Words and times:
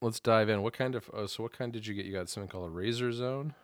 let's 0.00 0.20
dive 0.20 0.48
in. 0.48 0.62
What 0.62 0.72
kind 0.74 0.94
of? 0.94 1.10
Oh, 1.12 1.26
so 1.26 1.42
what 1.42 1.52
kind 1.52 1.72
did 1.72 1.86
you 1.86 1.94
get? 1.94 2.04
You 2.06 2.12
got 2.12 2.28
something 2.28 2.48
called 2.48 2.70
a 2.70 2.74
Razer 2.74 3.12
Zone. 3.12 3.54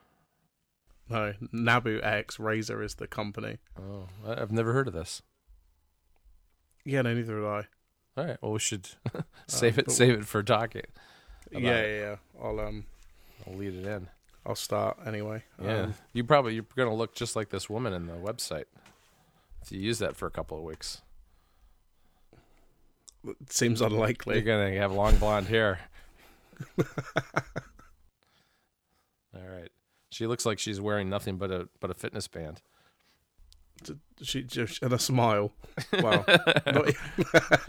No, 1.08 1.34
Nabu 1.52 2.00
X 2.02 2.36
Razer 2.38 2.82
is 2.84 2.96
the 2.96 3.06
company. 3.06 3.58
Oh, 3.80 4.08
I've 4.26 4.50
never 4.50 4.72
heard 4.72 4.88
of 4.88 4.94
this. 4.94 5.22
Yeah, 6.84 7.02
no, 7.02 7.14
neither 7.14 7.36
did 7.40 7.44
I. 7.46 7.66
All 8.16 8.26
right. 8.26 8.36
Well, 8.42 8.52
we 8.52 8.58
should 8.58 8.88
save 9.46 9.78
it. 9.78 9.86
but- 9.86 9.94
Save 9.94 10.14
it 10.20 10.24
for 10.26 10.42
talking. 10.42 10.82
About 11.50 11.62
Yeah, 11.62 11.82
yeah, 11.86 11.96
yeah. 11.98 12.16
I'll 12.42 12.58
um, 12.58 12.86
I'll 13.46 13.54
lead 13.54 13.74
it 13.74 13.86
in. 13.86 14.08
I'll 14.44 14.54
start 14.56 14.98
anyway. 15.06 15.44
Yeah. 15.62 15.82
Um, 15.82 15.94
you 16.12 16.24
probably 16.24 16.54
you're 16.54 16.64
gonna 16.76 16.94
look 16.94 17.14
just 17.14 17.36
like 17.36 17.50
this 17.50 17.68
woman 17.70 17.92
in 17.92 18.06
the 18.06 18.14
website. 18.14 18.64
If 19.62 19.70
you 19.72 19.80
use 19.80 19.98
that 20.00 20.16
for 20.16 20.26
a 20.26 20.30
couple 20.30 20.56
of 20.58 20.64
weeks, 20.64 21.02
it 23.28 23.52
seems 23.52 23.80
you're 23.80 24.42
gonna 24.42 24.72
have 24.76 24.92
long 24.92 25.16
blonde 25.16 25.46
hair. 25.48 25.80
All 29.34 29.42
right. 29.42 29.70
She 30.10 30.26
looks 30.26 30.46
like 30.46 30.58
she's 30.58 30.80
wearing 30.80 31.10
nothing 31.10 31.36
but 31.36 31.50
a 31.50 31.68
but 31.80 31.90
a 31.90 31.94
fitness 31.94 32.28
band. 32.28 32.62
She 34.22 34.42
just 34.42 34.82
and 34.82 34.92
a 34.92 34.98
smile. 34.98 35.52
Wow. 36.00 36.24
Not- 36.66 36.94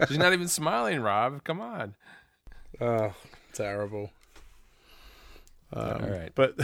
She's 0.08 0.16
not 0.16 0.32
even 0.32 0.48
smiling, 0.48 1.00
Robb. 1.00 1.44
Come 1.44 1.60
on. 1.60 1.94
oh, 2.80 3.12
terrible. 3.52 4.10
Um, 5.72 6.02
All 6.04 6.08
right. 6.10 6.32
But 6.34 6.54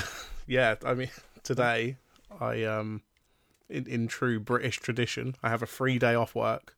yeah, 0.47 0.77
I 0.85 0.95
mean, 0.95 1.11
today 1.43 1.99
I 2.41 2.65
um, 2.65 3.03
in 3.69 3.87
in 3.87 4.07
true 4.09 4.41
British 4.41 4.79
tradition, 4.79 5.37
I 5.43 5.51
have 5.51 5.63
a 5.63 5.67
free 5.67 5.99
day 5.99 6.15
off 6.15 6.35
work, 6.35 6.75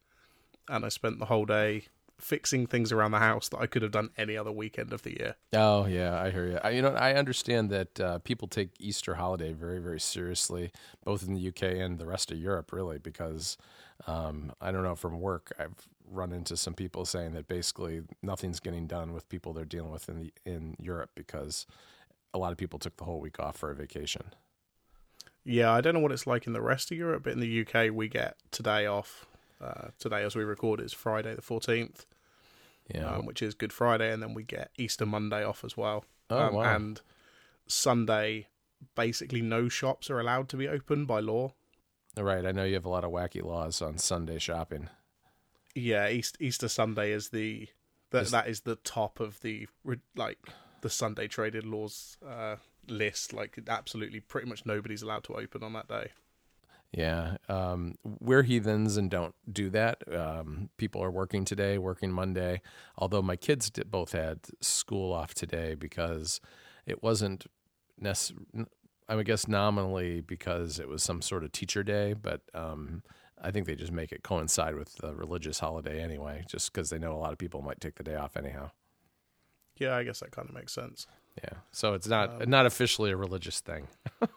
and 0.68 0.84
I 0.84 0.88
spent 0.88 1.20
the 1.20 1.26
whole 1.26 1.44
day 1.44 1.84
fixing 2.18 2.66
things 2.66 2.92
around 2.92 3.10
the 3.10 3.18
house 3.18 3.48
that 3.50 3.58
I 3.58 3.66
could 3.66 3.82
have 3.82 3.92
done 3.92 4.10
any 4.16 4.36
other 4.36 4.52
weekend 4.52 4.92
of 4.92 5.02
the 5.02 5.18
year. 5.18 5.36
Oh 5.52 5.86
yeah, 5.86 6.20
I 6.20 6.30
hear 6.30 6.46
you. 6.46 6.58
I, 6.62 6.70
you 6.70 6.82
know, 6.82 6.94
I 6.94 7.14
understand 7.14 7.70
that 7.70 8.00
uh, 8.00 8.18
people 8.20 8.48
take 8.48 8.70
Easter 8.78 9.14
holiday 9.14 9.52
very, 9.52 9.78
very 9.78 10.00
seriously, 10.00 10.72
both 11.04 11.26
in 11.26 11.34
the 11.34 11.48
UK 11.48 11.62
and 11.62 11.98
the 11.98 12.06
rest 12.06 12.30
of 12.30 12.38
Europe, 12.38 12.72
really, 12.72 12.98
because 12.98 13.58
um, 14.06 14.52
I 14.60 14.72
don't 14.72 14.82
know 14.82 14.96
from 14.96 15.20
work, 15.20 15.52
I've 15.58 15.88
run 16.10 16.32
into 16.32 16.56
some 16.56 16.74
people 16.74 17.04
saying 17.04 17.32
that 17.32 17.48
basically 17.48 18.02
nothing's 18.22 18.60
getting 18.60 18.86
done 18.86 19.12
with 19.12 19.28
people 19.28 19.52
they're 19.52 19.64
dealing 19.64 19.90
with 19.90 20.08
in 20.08 20.18
the 20.18 20.32
in 20.44 20.76
Europe 20.78 21.10
because 21.14 21.66
a 22.32 22.38
lot 22.38 22.52
of 22.52 22.58
people 22.58 22.78
took 22.78 22.96
the 22.96 23.04
whole 23.04 23.20
week 23.20 23.40
off 23.40 23.56
for 23.56 23.70
a 23.70 23.74
vacation. 23.74 24.22
Yeah, 25.44 25.72
I 25.72 25.80
don't 25.80 25.94
know 25.94 26.00
what 26.00 26.12
it's 26.12 26.26
like 26.26 26.46
in 26.46 26.52
the 26.52 26.60
rest 26.60 26.90
of 26.90 26.98
Europe, 26.98 27.22
but 27.24 27.32
in 27.32 27.40
the 27.40 27.66
UK 27.66 27.92
we 27.92 28.08
get 28.08 28.36
today 28.50 28.86
off. 28.86 29.26
Uh, 29.60 29.88
today, 29.98 30.22
as 30.22 30.36
we 30.36 30.44
record, 30.44 30.80
is 30.80 30.92
Friday 30.92 31.34
the 31.34 31.42
fourteenth, 31.42 32.04
Yeah. 32.94 33.16
um, 33.16 33.26
which 33.26 33.40
is 33.42 33.54
Good 33.54 33.72
Friday, 33.72 34.12
and 34.12 34.22
then 34.22 34.34
we 34.34 34.42
get 34.42 34.70
Easter 34.76 35.06
Monday 35.06 35.42
off 35.44 35.64
as 35.64 35.76
well. 35.76 36.04
oh 36.30 36.38
Um, 36.38 36.54
wow. 36.54 36.74
And 36.76 37.00
Sunday, 37.66 38.48
basically, 38.94 39.42
no 39.42 39.68
shops 39.68 40.10
are 40.10 40.20
allowed 40.20 40.48
to 40.50 40.56
be 40.56 40.68
open 40.68 41.06
by 41.06 41.20
law. 41.20 41.54
right. 42.18 42.44
I 42.46 42.52
know 42.52 42.64
you 42.64 42.74
have 42.74 42.84
a 42.84 42.88
lot 42.90 43.04
of 43.04 43.10
wacky 43.10 43.42
laws 43.42 43.82
on 43.82 43.98
Sunday 43.98 44.38
shopping. 44.38 44.88
Yeah, 45.74 46.08
East, 46.08 46.36
Easter 46.40 46.68
Sunday 46.68 47.12
is 47.12 47.28
the 47.30 47.68
that 48.10 48.22
Is- 48.24 48.30
that 48.30 48.48
is 48.48 48.60
the 48.60 48.76
top 48.76 49.20
of 49.20 49.40
the 49.40 49.66
like 50.14 50.38
the 50.80 50.88
Sunday 50.90 51.26
traded 51.28 51.64
laws 51.66 52.16
uh, 52.26 52.56
list. 52.88 53.32
Like, 53.32 53.58
absolutely, 53.68 54.20
pretty 54.20 54.48
much 54.48 54.64
nobody's 54.64 55.02
allowed 55.02 55.24
to 55.24 55.34
open 55.34 55.62
on 55.62 55.72
that 55.74 55.88
day. 55.88 56.12
Yeah, 56.96 57.36
um, 57.50 57.96
we're 58.02 58.42
heathens 58.42 58.96
and 58.96 59.10
don't 59.10 59.34
do 59.52 59.68
that. 59.70 60.02
Um, 60.10 60.70
people 60.78 61.04
are 61.04 61.10
working 61.10 61.44
today, 61.44 61.76
working 61.76 62.10
Monday. 62.10 62.62
Although 62.96 63.20
my 63.20 63.36
kids 63.36 63.68
did, 63.68 63.90
both 63.90 64.12
had 64.12 64.40
school 64.62 65.12
off 65.12 65.34
today 65.34 65.74
because 65.74 66.40
it 66.86 67.02
wasn't 67.02 67.46
necessarily. 68.00 68.46
I 69.08 69.22
guess 69.22 69.46
nominally 69.46 70.20
because 70.20 70.80
it 70.80 70.88
was 70.88 71.00
some 71.02 71.22
sort 71.22 71.44
of 71.44 71.52
teacher 71.52 71.84
day, 71.84 72.12
but 72.14 72.40
um, 72.54 73.02
I 73.40 73.52
think 73.52 73.66
they 73.66 73.76
just 73.76 73.92
make 73.92 74.10
it 74.10 74.24
coincide 74.24 74.74
with 74.74 74.96
the 74.96 75.14
religious 75.14 75.60
holiday 75.60 76.02
anyway, 76.02 76.44
just 76.48 76.72
because 76.72 76.90
they 76.90 76.98
know 76.98 77.12
a 77.12 77.20
lot 77.20 77.30
of 77.30 77.38
people 77.38 77.62
might 77.62 77.80
take 77.80 77.94
the 77.96 78.02
day 78.02 78.16
off 78.16 78.36
anyhow. 78.36 78.70
Yeah, 79.76 79.94
I 79.94 80.02
guess 80.02 80.20
that 80.20 80.32
kind 80.32 80.48
of 80.48 80.54
makes 80.56 80.72
sense. 80.72 81.06
Yeah, 81.44 81.58
so 81.70 81.92
it's 81.94 82.08
not 82.08 82.42
Um, 82.42 82.50
not 82.50 82.66
officially 82.66 83.10
a 83.10 83.16
religious 83.16 83.60
thing. 83.60 83.88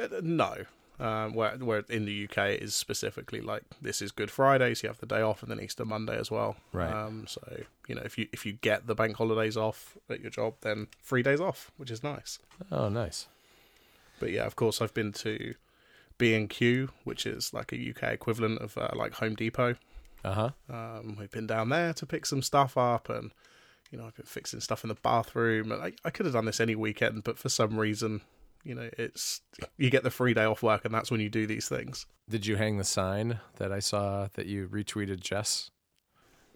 Uh, 0.00 0.08
no. 0.22 0.56
Um, 1.00 1.34
where 1.34 1.56
where 1.56 1.84
in 1.88 2.04
the 2.04 2.24
UK 2.24 2.38
it 2.50 2.62
is 2.62 2.74
specifically 2.74 3.40
like 3.40 3.64
this 3.82 4.00
is 4.00 4.12
Good 4.12 4.30
Friday, 4.30 4.74
so 4.74 4.86
you 4.86 4.88
have 4.90 5.00
the 5.00 5.06
day 5.06 5.22
off, 5.22 5.42
and 5.42 5.50
then 5.50 5.60
Easter 5.60 5.84
Monday 5.84 6.16
as 6.16 6.30
well. 6.30 6.56
Right. 6.72 6.92
Um, 6.92 7.26
so 7.26 7.40
you 7.88 7.96
know 7.96 8.02
if 8.04 8.16
you 8.16 8.28
if 8.32 8.46
you 8.46 8.52
get 8.52 8.86
the 8.86 8.94
bank 8.94 9.16
holidays 9.16 9.56
off 9.56 9.96
at 10.08 10.20
your 10.20 10.30
job, 10.30 10.54
then 10.60 10.86
three 11.02 11.22
days 11.22 11.40
off, 11.40 11.72
which 11.78 11.90
is 11.90 12.04
nice. 12.04 12.38
Oh, 12.70 12.88
nice. 12.88 13.26
But 14.20 14.30
yeah, 14.30 14.44
of 14.44 14.54
course 14.54 14.80
I've 14.80 14.94
been 14.94 15.12
to 15.14 15.54
B 16.16 16.34
and 16.34 16.48
Q, 16.48 16.90
which 17.02 17.26
is 17.26 17.52
like 17.52 17.72
a 17.72 17.90
UK 17.90 18.12
equivalent 18.12 18.60
of 18.60 18.78
uh, 18.78 18.90
like 18.94 19.14
Home 19.14 19.34
Depot. 19.34 19.74
Uh 20.24 20.32
huh. 20.32 20.50
Um, 20.70 21.16
we've 21.18 21.30
been 21.30 21.46
down 21.46 21.68
there 21.70 21.92
to 21.94 22.06
pick 22.06 22.24
some 22.24 22.40
stuff 22.40 22.78
up, 22.78 23.08
and 23.08 23.32
you 23.90 23.98
know 23.98 24.06
I've 24.06 24.16
been 24.16 24.26
fixing 24.26 24.60
stuff 24.60 24.84
in 24.84 24.88
the 24.88 24.94
bathroom. 24.94 25.72
And 25.72 25.82
I, 25.82 25.92
I 26.04 26.10
could 26.10 26.26
have 26.26 26.34
done 26.34 26.44
this 26.44 26.60
any 26.60 26.76
weekend, 26.76 27.24
but 27.24 27.38
for 27.38 27.48
some 27.48 27.78
reason, 27.78 28.20
you 28.64 28.74
know, 28.74 28.88
it's 28.98 29.42
you 29.76 29.90
get 29.90 30.02
the 30.02 30.10
free 30.10 30.34
day 30.34 30.44
off 30.44 30.62
work, 30.62 30.84
and 30.84 30.94
that's 30.94 31.10
when 31.10 31.20
you 31.20 31.28
do 31.28 31.46
these 31.46 31.68
things. 31.68 32.06
Did 32.28 32.46
you 32.46 32.56
hang 32.56 32.78
the 32.78 32.84
sign 32.84 33.38
that 33.56 33.70
I 33.70 33.78
saw 33.78 34.28
that 34.34 34.46
you 34.46 34.68
retweeted, 34.68 35.20
Jess? 35.20 35.70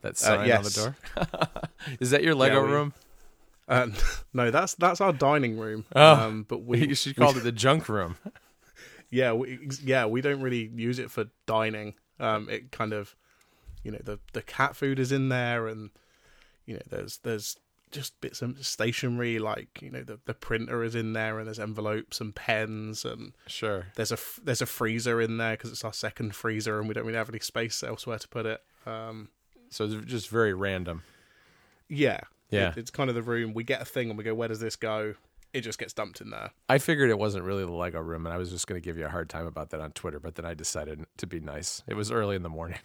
That 0.00 0.16
sign 0.16 0.46
yes. 0.48 0.78
on 0.78 0.94
the 1.16 1.26
door. 1.26 1.62
Is 2.00 2.10
that 2.10 2.22
your 2.22 2.34
Lego 2.34 2.64
we- 2.64 2.72
room? 2.72 2.94
Uh, 3.68 3.88
no, 4.32 4.50
that's 4.50 4.74
that's 4.74 5.00
our 5.00 5.12
dining 5.12 5.58
room. 5.58 5.84
Oh. 5.94 6.14
um, 6.14 6.46
but 6.48 6.64
we 6.64 6.78
you 6.88 6.94
should 6.94 7.16
call 7.16 7.36
it 7.36 7.44
the 7.44 7.52
junk 7.52 7.88
room. 7.88 8.16
yeah 9.10 9.32
we, 9.32 9.68
yeah 9.84 10.06
we 10.06 10.20
don't 10.20 10.40
really 10.40 10.70
use 10.74 10.98
it 10.98 11.10
for 11.10 11.26
dining. 11.46 11.94
Um, 12.18 12.48
it 12.48 12.72
kind 12.72 12.92
of 12.92 13.14
you 13.82 13.90
know 13.90 14.00
the 14.02 14.18
the 14.32 14.42
cat 14.42 14.74
food 14.74 14.98
is 14.98 15.12
in 15.12 15.28
there, 15.28 15.66
and 15.66 15.90
you 16.64 16.74
know 16.74 16.82
there's 16.88 17.18
there's 17.18 17.56
just 17.90 18.20
bits 18.20 18.42
of 18.42 18.64
stationery 18.66 19.38
like 19.38 19.80
you 19.82 19.90
know 19.90 20.02
the 20.02 20.18
the 20.24 20.34
printer 20.34 20.82
is 20.82 20.94
in 20.94 21.12
there, 21.12 21.38
and 21.38 21.46
there's 21.46 21.58
envelopes 21.58 22.20
and 22.20 22.34
pens, 22.34 23.04
and 23.04 23.32
Sure. 23.46 23.86
there's 23.96 24.12
a 24.12 24.18
there's 24.42 24.62
a 24.62 24.66
freezer 24.66 25.20
in 25.20 25.36
there 25.38 25.52
because 25.56 25.70
it's 25.70 25.84
our 25.84 25.92
second 25.92 26.34
freezer, 26.34 26.78
and 26.78 26.88
we 26.88 26.94
don't 26.94 27.04
really 27.06 27.16
have 27.18 27.28
any 27.28 27.40
space 27.40 27.82
elsewhere 27.82 28.18
to 28.18 28.28
put 28.28 28.46
it. 28.46 28.62
Um, 28.86 29.28
So 29.70 29.84
it's 29.84 30.04
just 30.06 30.28
very 30.30 30.54
random. 30.54 31.02
yeah, 31.88 32.20
Yeah. 32.50 32.70
It- 32.70 32.78
it's 32.78 32.90
kind 32.90 33.10
of 33.10 33.14
the 33.16 33.22
room 33.22 33.52
we 33.54 33.64
get 33.64 33.82
a 33.82 33.84
thing 33.84 34.08
and 34.08 34.16
we 34.16 34.24
go, 34.24 34.34
where 34.34 34.48
does 34.48 34.60
this 34.60 34.76
go? 34.76 35.14
It 35.52 35.60
just 35.62 35.78
gets 35.78 35.92
dumped 35.94 36.20
in 36.20 36.30
there. 36.30 36.50
I 36.68 36.78
figured 36.78 37.10
it 37.10 37.18
wasn't 37.18 37.44
really 37.44 37.64
the 37.64 37.72
Lego 37.72 38.00
room, 38.00 38.26
and 38.26 38.34
I 38.34 38.38
was 38.38 38.50
just 38.50 38.66
going 38.66 38.80
to 38.80 38.84
give 38.84 38.98
you 38.98 39.06
a 39.06 39.10
hard 39.10 39.28
time 39.30 39.46
about 39.46 39.70
that 39.70 39.80
on 39.80 39.92
Twitter, 39.92 40.20
but 40.20 40.34
then 40.34 40.44
I 40.44 40.54
decided 40.54 41.04
to 41.18 41.26
be 41.26 41.40
nice. 41.40 41.82
It 41.86 41.94
was 41.94 42.10
early 42.10 42.36
in 42.36 42.42
the 42.42 42.48
morning. 42.50 42.78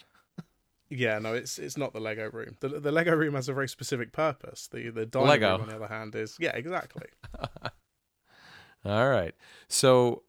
Yeah, 0.95 1.19
no, 1.19 1.33
it's 1.33 1.57
it's 1.59 1.77
not 1.77 1.93
the 1.93 1.99
Lego 1.99 2.29
room. 2.29 2.55
The 2.59 2.69
the 2.69 2.91
Lego 2.91 3.15
room 3.15 3.35
has 3.35 3.49
a 3.49 3.53
very 3.53 3.69
specific 3.69 4.11
purpose. 4.11 4.67
The 4.67 4.89
the 4.89 5.05
dining 5.05 5.29
Lego. 5.29 5.51
room, 5.51 5.61
on 5.61 5.67
the 5.69 5.75
other 5.75 5.87
hand, 5.87 6.15
is 6.15 6.37
yeah, 6.39 6.55
exactly. 6.55 7.07
All 8.85 9.09
right. 9.09 9.33
So 9.67 10.23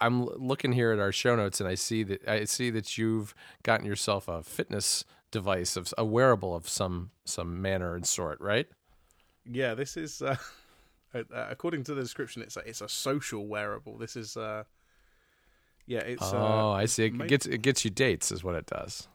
I'm 0.00 0.24
looking 0.24 0.72
here 0.72 0.92
at 0.92 0.98
our 0.98 1.12
show 1.12 1.36
notes, 1.36 1.60
and 1.60 1.68
I 1.68 1.74
see 1.74 2.02
that 2.04 2.26
I 2.28 2.44
see 2.44 2.70
that 2.70 2.96
you've 2.96 3.34
gotten 3.62 3.86
yourself 3.86 4.28
a 4.28 4.42
fitness 4.42 5.04
device 5.30 5.76
of 5.76 5.92
a 5.98 6.04
wearable 6.04 6.54
of 6.54 6.68
some 6.68 7.10
some 7.24 7.60
manner 7.60 7.94
and 7.94 8.06
sort, 8.06 8.40
right? 8.40 8.68
yeah, 9.50 9.74
this 9.74 9.96
is 9.96 10.22
uh, 10.22 10.36
uh, 11.14 11.22
according 11.32 11.84
to 11.84 11.94
the 11.94 12.00
description, 12.00 12.42
it's 12.42 12.56
a 12.56 12.60
it's 12.60 12.80
a 12.80 12.88
social 12.88 13.46
wearable. 13.46 13.98
This 13.98 14.16
is 14.16 14.36
uh, 14.36 14.64
yeah, 15.86 16.00
it's 16.00 16.32
oh, 16.32 16.38
uh, 16.38 16.70
I 16.72 16.86
see. 16.86 17.06
It 17.06 17.26
gets 17.26 17.46
it 17.46 17.62
gets 17.62 17.84
you 17.84 17.90
dates, 17.90 18.32
is 18.32 18.44
what 18.44 18.54
it 18.54 18.66
does. 18.66 19.08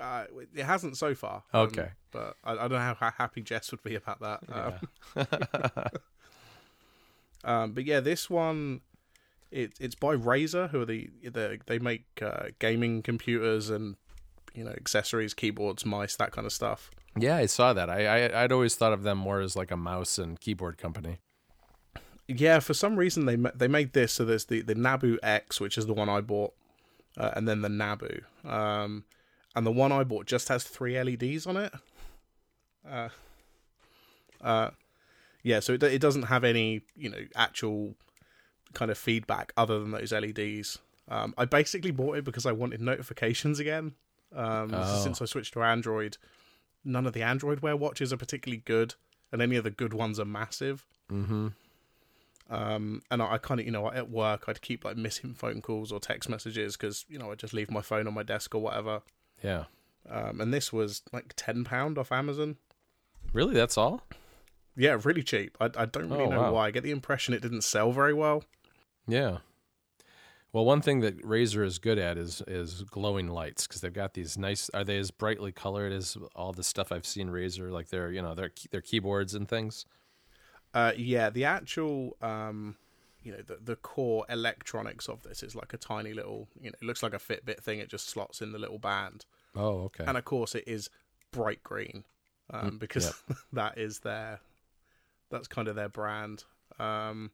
Uh, 0.00 0.24
it 0.54 0.64
hasn't 0.64 0.96
so 0.96 1.14
far. 1.14 1.42
um, 1.52 1.62
Okay. 1.66 1.88
but 2.12 2.36
I, 2.44 2.52
I 2.52 2.68
don't 2.68 2.72
know 2.72 2.94
how 2.98 3.10
happy 3.16 3.42
Jess 3.42 3.70
would 3.70 3.82
be 3.82 3.94
about 3.94 4.20
that. 4.20 4.40
Um, 4.52 4.74
Yeah. 5.16 5.88
Um, 7.44 7.72
but 7.72 7.84
yeah, 7.84 8.00
this 8.00 8.28
one, 8.28 8.80
it, 9.52 9.74
it's 9.78 9.94
by 9.94 10.16
Razer, 10.16 10.70
who 10.70 10.80
are 10.80 10.84
the, 10.84 11.10
the 11.22 11.58
they 11.66 11.78
make 11.78 12.04
uh, 12.20 12.46
gaming 12.58 13.02
computers 13.02 13.70
and 13.70 13.94
you 14.52 14.64
know 14.64 14.72
accessories, 14.72 15.32
keyboards, 15.32 15.86
mice, 15.86 16.16
that 16.16 16.32
kind 16.32 16.46
of 16.46 16.52
stuff. 16.52 16.90
yeah, 17.16 17.36
I 17.36 17.46
saw 17.46 17.72
that. 17.72 17.88
I, 17.88 18.24
I 18.26 18.42
I'd 18.42 18.50
always 18.52 18.74
thought 18.74 18.92
of 18.92 19.04
them 19.04 19.18
more 19.18 19.40
as 19.40 19.54
like 19.54 19.70
a 19.70 19.76
mouse 19.76 20.18
and 20.18 20.40
keyboard 20.40 20.76
company. 20.76 21.18
Yeah, 22.26 22.58
for 22.58 22.74
some 22.74 22.96
reason 22.96 23.26
they 23.26 23.36
they 23.54 23.68
made 23.68 23.92
this. 23.92 24.12
So 24.14 24.24
there's 24.24 24.46
the 24.46 24.62
the 24.62 24.74
Nabu 24.74 25.16
X, 25.22 25.60
which 25.60 25.78
is 25.78 25.86
the 25.86 25.94
one 25.94 26.08
I 26.08 26.20
bought, 26.22 26.52
uh, 27.16 27.30
and 27.36 27.46
then 27.46 27.62
the 27.62 27.68
Nabu. 27.68 28.22
Um, 28.44 29.04
and 29.56 29.66
the 29.66 29.72
one 29.72 29.90
I 29.90 30.04
bought 30.04 30.26
just 30.26 30.48
has 30.48 30.62
three 30.62 31.02
LEDs 31.02 31.46
on 31.46 31.56
it. 31.56 31.72
Uh, 32.88 33.08
uh, 34.40 34.70
yeah, 35.42 35.58
so 35.60 35.72
it 35.72 35.82
it 35.82 36.00
doesn't 36.00 36.24
have 36.24 36.44
any 36.44 36.82
you 36.96 37.08
know 37.10 37.18
actual 37.34 37.94
kind 38.74 38.90
of 38.90 38.98
feedback 38.98 39.52
other 39.56 39.80
than 39.80 39.90
those 39.90 40.12
LEDs. 40.12 40.78
Um, 41.08 41.34
I 41.38 41.44
basically 41.44 41.90
bought 41.90 42.18
it 42.18 42.24
because 42.24 42.46
I 42.46 42.52
wanted 42.52 42.80
notifications 42.80 43.58
again. 43.58 43.94
Um, 44.34 44.70
Oh. 44.74 45.00
Since 45.02 45.22
I 45.22 45.24
switched 45.24 45.54
to 45.54 45.62
Android, 45.62 46.18
none 46.84 47.06
of 47.06 47.12
the 47.12 47.22
Android 47.22 47.60
Wear 47.60 47.76
watches 47.76 48.12
are 48.12 48.16
particularly 48.16 48.62
good. 48.64 48.94
and 49.32 49.42
any 49.42 49.56
of 49.56 49.64
the 49.64 49.70
good 49.72 49.92
ones 49.92 50.20
are 50.20 50.24
massive. 50.24 50.84
Mm-hmm. 51.10 51.48
Um, 52.48 53.02
and 53.10 53.20
I, 53.22 53.32
I 53.34 53.38
kind 53.38 53.58
of, 53.58 53.66
you 53.66 53.72
know, 53.72 53.90
at 53.90 54.08
work, 54.08 54.44
I'd 54.46 54.62
keep 54.62 54.84
like 54.84 54.96
missing 54.96 55.34
phone 55.34 55.60
calls 55.60 55.90
or 55.90 55.98
text 55.98 56.28
messages 56.28 56.76
because, 56.76 57.04
you 57.08 57.18
know, 57.18 57.32
I'd 57.32 57.38
just 57.40 57.52
leave 57.52 57.70
my 57.70 57.80
phone 57.82 58.06
on 58.06 58.14
my 58.14 58.22
desk 58.22 58.54
or 58.54 58.62
whatever. 58.62 59.02
Yeah. 59.46 59.64
Um, 60.10 60.40
and 60.40 60.52
this 60.52 60.72
was 60.72 61.02
like 61.12 61.34
£10 61.36 61.98
off 61.98 62.12
Amazon. 62.12 62.56
Really? 63.32 63.54
That's 63.54 63.78
all? 63.78 64.02
Yeah, 64.76 64.98
really 65.04 65.22
cheap. 65.22 65.56
I, 65.60 65.70
I 65.76 65.86
don't 65.86 66.10
really 66.10 66.24
Oh, 66.24 66.30
know 66.30 66.40
wow. 66.42 66.52
why. 66.52 66.66
I 66.66 66.70
get 66.70 66.82
the 66.82 66.90
impression 66.90 67.32
it 67.34 67.42
didn't 67.42 67.62
sell 67.62 67.92
very 67.92 68.12
well. 68.14 68.44
Yeah. 69.08 69.38
Well, 70.52 70.64
one 70.64 70.80
thing 70.80 71.00
that 71.00 71.20
Razer 71.22 71.64
is 71.64 71.78
good 71.78 71.98
at 71.98 72.16
is 72.16 72.42
is 72.46 72.82
glowing 72.82 73.28
lights 73.28 73.66
because 73.66 73.82
they've 73.82 73.92
got 73.92 74.14
these 74.14 74.38
nice. 74.38 74.70
Are 74.72 74.84
they 74.84 74.96
as 74.98 75.10
brightly 75.10 75.52
colored 75.52 75.92
as 75.92 76.16
all 76.34 76.52
the 76.52 76.62
stuff 76.62 76.90
I've 76.92 77.04
seen 77.04 77.28
Razer? 77.28 77.70
Like 77.70 77.88
their 77.88 78.10
you 78.10 78.22
know 78.22 78.34
their 78.34 78.50
their 78.70 78.80
keyboards 78.80 79.34
and 79.34 79.46
things. 79.48 79.84
Uh, 80.72 80.92
yeah, 80.96 81.30
the 81.30 81.44
actual, 81.44 82.16
um, 82.22 82.76
you 83.22 83.32
know, 83.32 83.40
the, 83.46 83.58
the 83.62 83.76
core 83.76 84.24
electronics 84.28 85.08
of 85.08 85.22
this 85.22 85.42
is 85.42 85.54
like 85.54 85.72
a 85.72 85.78
tiny 85.78 86.12
little, 86.12 86.48
you 86.60 86.70
know, 86.70 86.76
it 86.80 86.84
looks 86.84 87.02
like 87.02 87.14
a 87.14 87.18
Fitbit 87.18 87.60
thing. 87.62 87.78
It 87.78 87.88
just 87.88 88.08
slots 88.08 88.40
in 88.42 88.52
the 88.52 88.58
little 88.58 88.78
band. 88.78 89.24
Oh, 89.56 89.84
okay. 89.84 90.04
and 90.06 90.16
of 90.16 90.24
course 90.24 90.54
it 90.54 90.64
is 90.66 90.88
bright 91.32 91.62
green 91.62 92.04
um, 92.50 92.72
Mm, 92.72 92.78
because 92.78 93.22
that 93.52 93.78
is 93.78 94.00
their 94.00 94.40
that's 95.30 95.48
kind 95.48 95.68
of 95.68 95.74
their 95.74 95.88
brand 95.88 96.44
um, 96.78 97.30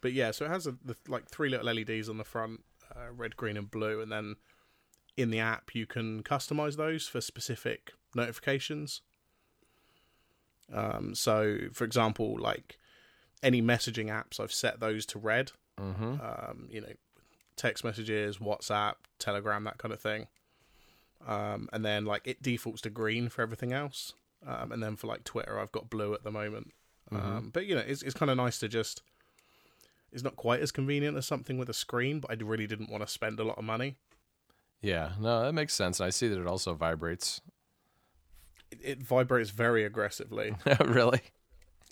but 0.00 0.12
yeah 0.12 0.30
so 0.30 0.44
it 0.44 0.48
has 0.48 0.66
a, 0.66 0.72
the, 0.84 0.96
like 1.06 1.28
three 1.28 1.48
little 1.48 1.66
leds 1.66 2.08
on 2.08 2.18
the 2.18 2.24
front 2.24 2.64
uh, 2.94 3.12
red 3.14 3.36
green 3.36 3.56
and 3.56 3.70
blue 3.70 4.00
and 4.00 4.10
then 4.10 4.36
in 5.16 5.30
the 5.30 5.38
app 5.38 5.74
you 5.74 5.86
can 5.86 6.22
customize 6.22 6.76
those 6.76 7.06
for 7.06 7.20
specific 7.20 7.92
notifications 8.14 9.02
um, 10.72 11.14
so 11.14 11.58
for 11.72 11.84
example 11.84 12.36
like 12.38 12.78
any 13.42 13.62
messaging 13.62 14.06
apps 14.06 14.40
i've 14.40 14.52
set 14.52 14.80
those 14.80 15.06
to 15.06 15.18
red 15.18 15.52
mm-hmm. 15.78 16.14
um, 16.20 16.68
you 16.70 16.80
know, 16.80 16.92
text 17.56 17.84
messages, 17.84 18.38
WhatsApp, 18.38 18.94
Telegram, 19.18 19.64
that 19.64 19.78
kind 19.78 19.92
of 19.92 20.00
thing. 20.00 20.26
Um, 21.26 21.68
and 21.72 21.84
then 21.84 22.04
like 22.04 22.22
it 22.26 22.42
defaults 22.42 22.80
to 22.82 22.90
green 22.90 23.28
for 23.28 23.42
everything 23.42 23.72
else. 23.72 24.14
Um, 24.46 24.72
and 24.72 24.82
then 24.82 24.96
for 24.96 25.08
like 25.08 25.24
Twitter, 25.24 25.58
I've 25.58 25.72
got 25.72 25.90
blue 25.90 26.14
at 26.14 26.22
the 26.22 26.30
moment. 26.30 26.72
Um, 27.10 27.50
but 27.52 27.66
you 27.66 27.74
know, 27.74 27.82
it's 27.86 28.02
it's 28.02 28.14
kind 28.14 28.30
of 28.30 28.36
nice 28.36 28.58
to 28.60 28.68
just. 28.68 29.02
It's 30.10 30.22
not 30.22 30.36
quite 30.36 30.60
as 30.60 30.72
convenient 30.72 31.18
as 31.18 31.26
something 31.26 31.58
with 31.58 31.68
a 31.68 31.74
screen, 31.74 32.20
but 32.20 32.30
I 32.30 32.34
really 32.42 32.66
didn't 32.66 32.90
want 32.90 33.02
to 33.02 33.12
spend 33.12 33.38
a 33.40 33.44
lot 33.44 33.58
of 33.58 33.64
money. 33.64 33.96
Yeah. 34.80 35.12
No, 35.20 35.42
that 35.42 35.52
makes 35.52 35.74
sense. 35.74 36.00
And 36.00 36.06
I 36.06 36.10
see 36.10 36.28
that 36.28 36.40
it 36.40 36.46
also 36.46 36.72
vibrates. 36.72 37.42
It, 38.70 38.78
it 38.82 39.02
vibrates 39.02 39.50
very 39.50 39.84
aggressively. 39.84 40.54
really? 40.80 41.20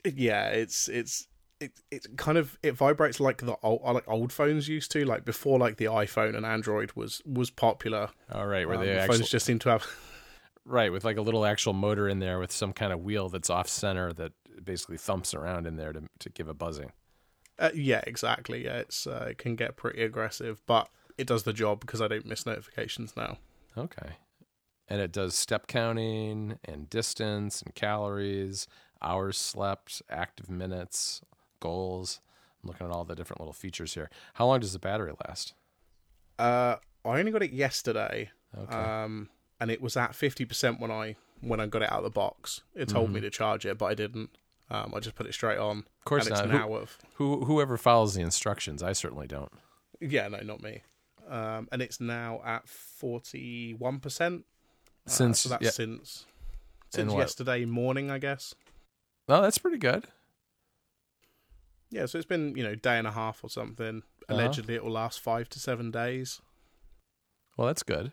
yeah, 0.04 0.48
it's 0.48 0.88
it's 0.88 1.26
it 1.60 1.72
it's 1.90 2.06
kind 2.16 2.38
of 2.38 2.58
it 2.62 2.72
vibrates 2.72 3.20
like 3.20 3.38
the 3.38 3.56
old 3.62 3.82
like 3.82 4.08
old 4.08 4.32
phones 4.32 4.68
used 4.68 4.90
to, 4.92 5.04
like 5.04 5.24
before 5.24 5.58
like 5.58 5.76
the 5.76 5.86
iPhone 5.86 6.36
and 6.36 6.44
Android 6.44 6.92
was 6.94 7.22
was 7.24 7.50
popular. 7.50 8.10
All 8.32 8.46
right. 8.46 8.66
Where 8.66 8.76
Um, 8.76 8.84
the 8.84 8.98
actually 8.98 9.18
phones 9.18 9.30
just 9.30 9.46
seem 9.46 9.58
to 9.60 9.70
have 9.70 9.86
right 10.64 10.92
with 10.92 11.04
like 11.04 11.16
a 11.16 11.22
little 11.22 11.44
actual 11.46 11.72
motor 11.72 12.08
in 12.08 12.18
there 12.18 12.38
with 12.38 12.52
some 12.52 12.72
kind 12.72 12.92
of 12.92 13.02
wheel 13.02 13.28
that's 13.28 13.50
off 13.50 13.68
center 13.68 14.12
that 14.14 14.32
basically 14.62 14.98
thumps 14.98 15.34
around 15.34 15.66
in 15.66 15.76
there 15.76 15.92
to 15.92 16.02
to 16.18 16.30
give 16.30 16.48
a 16.48 16.54
buzzing. 16.54 16.92
Uh, 17.58 17.70
yeah, 17.74 18.02
exactly. 18.06 18.64
Yeah, 18.64 18.78
it's 18.78 19.06
uh, 19.06 19.28
it 19.30 19.38
can 19.38 19.56
get 19.56 19.76
pretty 19.76 20.02
aggressive, 20.02 20.60
but 20.66 20.88
it 21.16 21.26
does 21.26 21.44
the 21.44 21.54
job 21.54 21.80
because 21.80 22.02
I 22.02 22.08
don't 22.08 22.26
miss 22.26 22.44
notifications 22.44 23.14
now. 23.16 23.38
Okay. 23.78 24.16
And 24.88 25.00
it 25.00 25.10
does 25.10 25.34
step 25.34 25.66
counting 25.66 26.58
and 26.64 26.88
distance 26.88 27.60
and 27.60 27.74
calories, 27.74 28.68
hours 29.02 29.36
slept, 29.36 30.00
active 30.08 30.48
minutes, 30.48 31.22
goals. 31.60 32.20
I'm 32.62 32.68
looking 32.68 32.86
at 32.86 32.92
all 32.92 33.04
the 33.04 33.14
different 33.14 33.40
little 33.40 33.52
features 33.52 33.94
here. 33.94 34.10
How 34.34 34.46
long 34.46 34.60
does 34.60 34.72
the 34.72 34.78
battery 34.78 35.12
last? 35.26 35.54
Uh, 36.38 36.76
I 37.04 37.18
only 37.18 37.32
got 37.32 37.42
it 37.42 37.52
yesterday, 37.52 38.30
Okay. 38.56 38.74
um, 38.74 39.28
and 39.60 39.70
it 39.70 39.80
was 39.80 39.96
at 39.96 40.14
fifty 40.14 40.44
percent 40.44 40.80
when 40.80 40.90
I 40.90 41.16
when 41.40 41.60
I 41.60 41.66
got 41.66 41.82
it 41.82 41.90
out 41.92 41.98
of 41.98 42.04
the 42.04 42.10
box. 42.10 42.62
It 42.74 42.88
told 42.88 43.10
me 43.12 43.20
to 43.20 43.30
charge 43.30 43.64
it, 43.66 43.78
but 43.78 43.86
I 43.86 43.94
didn't. 43.94 44.30
Um, 44.68 44.92
I 44.96 45.00
just 45.00 45.14
put 45.14 45.26
it 45.26 45.32
straight 45.34 45.58
on. 45.58 45.78
of 45.78 46.04
course 46.04 46.26
and 46.26 46.32
it's 46.32 46.40
not. 46.40 46.50
an 46.50 46.56
Who, 46.56 46.62
hour 46.64 46.80
of 46.80 46.98
who, 47.14 47.44
whoever 47.44 47.76
follows 47.76 48.14
the 48.14 48.20
instructions, 48.22 48.82
I 48.82 48.92
certainly 48.94 49.26
don't. 49.28 49.52
yeah, 50.00 50.26
no, 50.28 50.40
not 50.40 50.60
me. 50.62 50.82
Um, 51.28 51.68
and 51.72 51.80
it's 51.82 52.00
now 52.00 52.40
at 52.44 52.66
forty 52.68 53.72
one 53.74 54.00
percent. 54.00 54.44
Since 55.06 55.40
so 55.40 55.50
that's 55.50 55.62
yeah, 55.64 55.70
since 55.70 56.26
since 56.90 57.12
yesterday 57.14 57.64
morning, 57.64 58.10
I 58.10 58.18
guess. 58.18 58.54
oh, 59.28 59.42
that's 59.42 59.58
pretty 59.58 59.78
good. 59.78 60.04
Yeah, 61.90 62.06
so 62.06 62.18
it's 62.18 62.26
been 62.26 62.56
you 62.56 62.62
know 62.62 62.74
day 62.74 62.98
and 62.98 63.06
a 63.06 63.12
half 63.12 63.42
or 63.44 63.50
something. 63.50 64.02
Uh-huh. 64.28 64.34
Allegedly, 64.34 64.74
it 64.74 64.84
will 64.84 64.92
last 64.92 65.20
five 65.20 65.48
to 65.50 65.60
seven 65.60 65.90
days. 65.90 66.40
Well, 67.56 67.66
that's 67.66 67.82
good. 67.82 68.12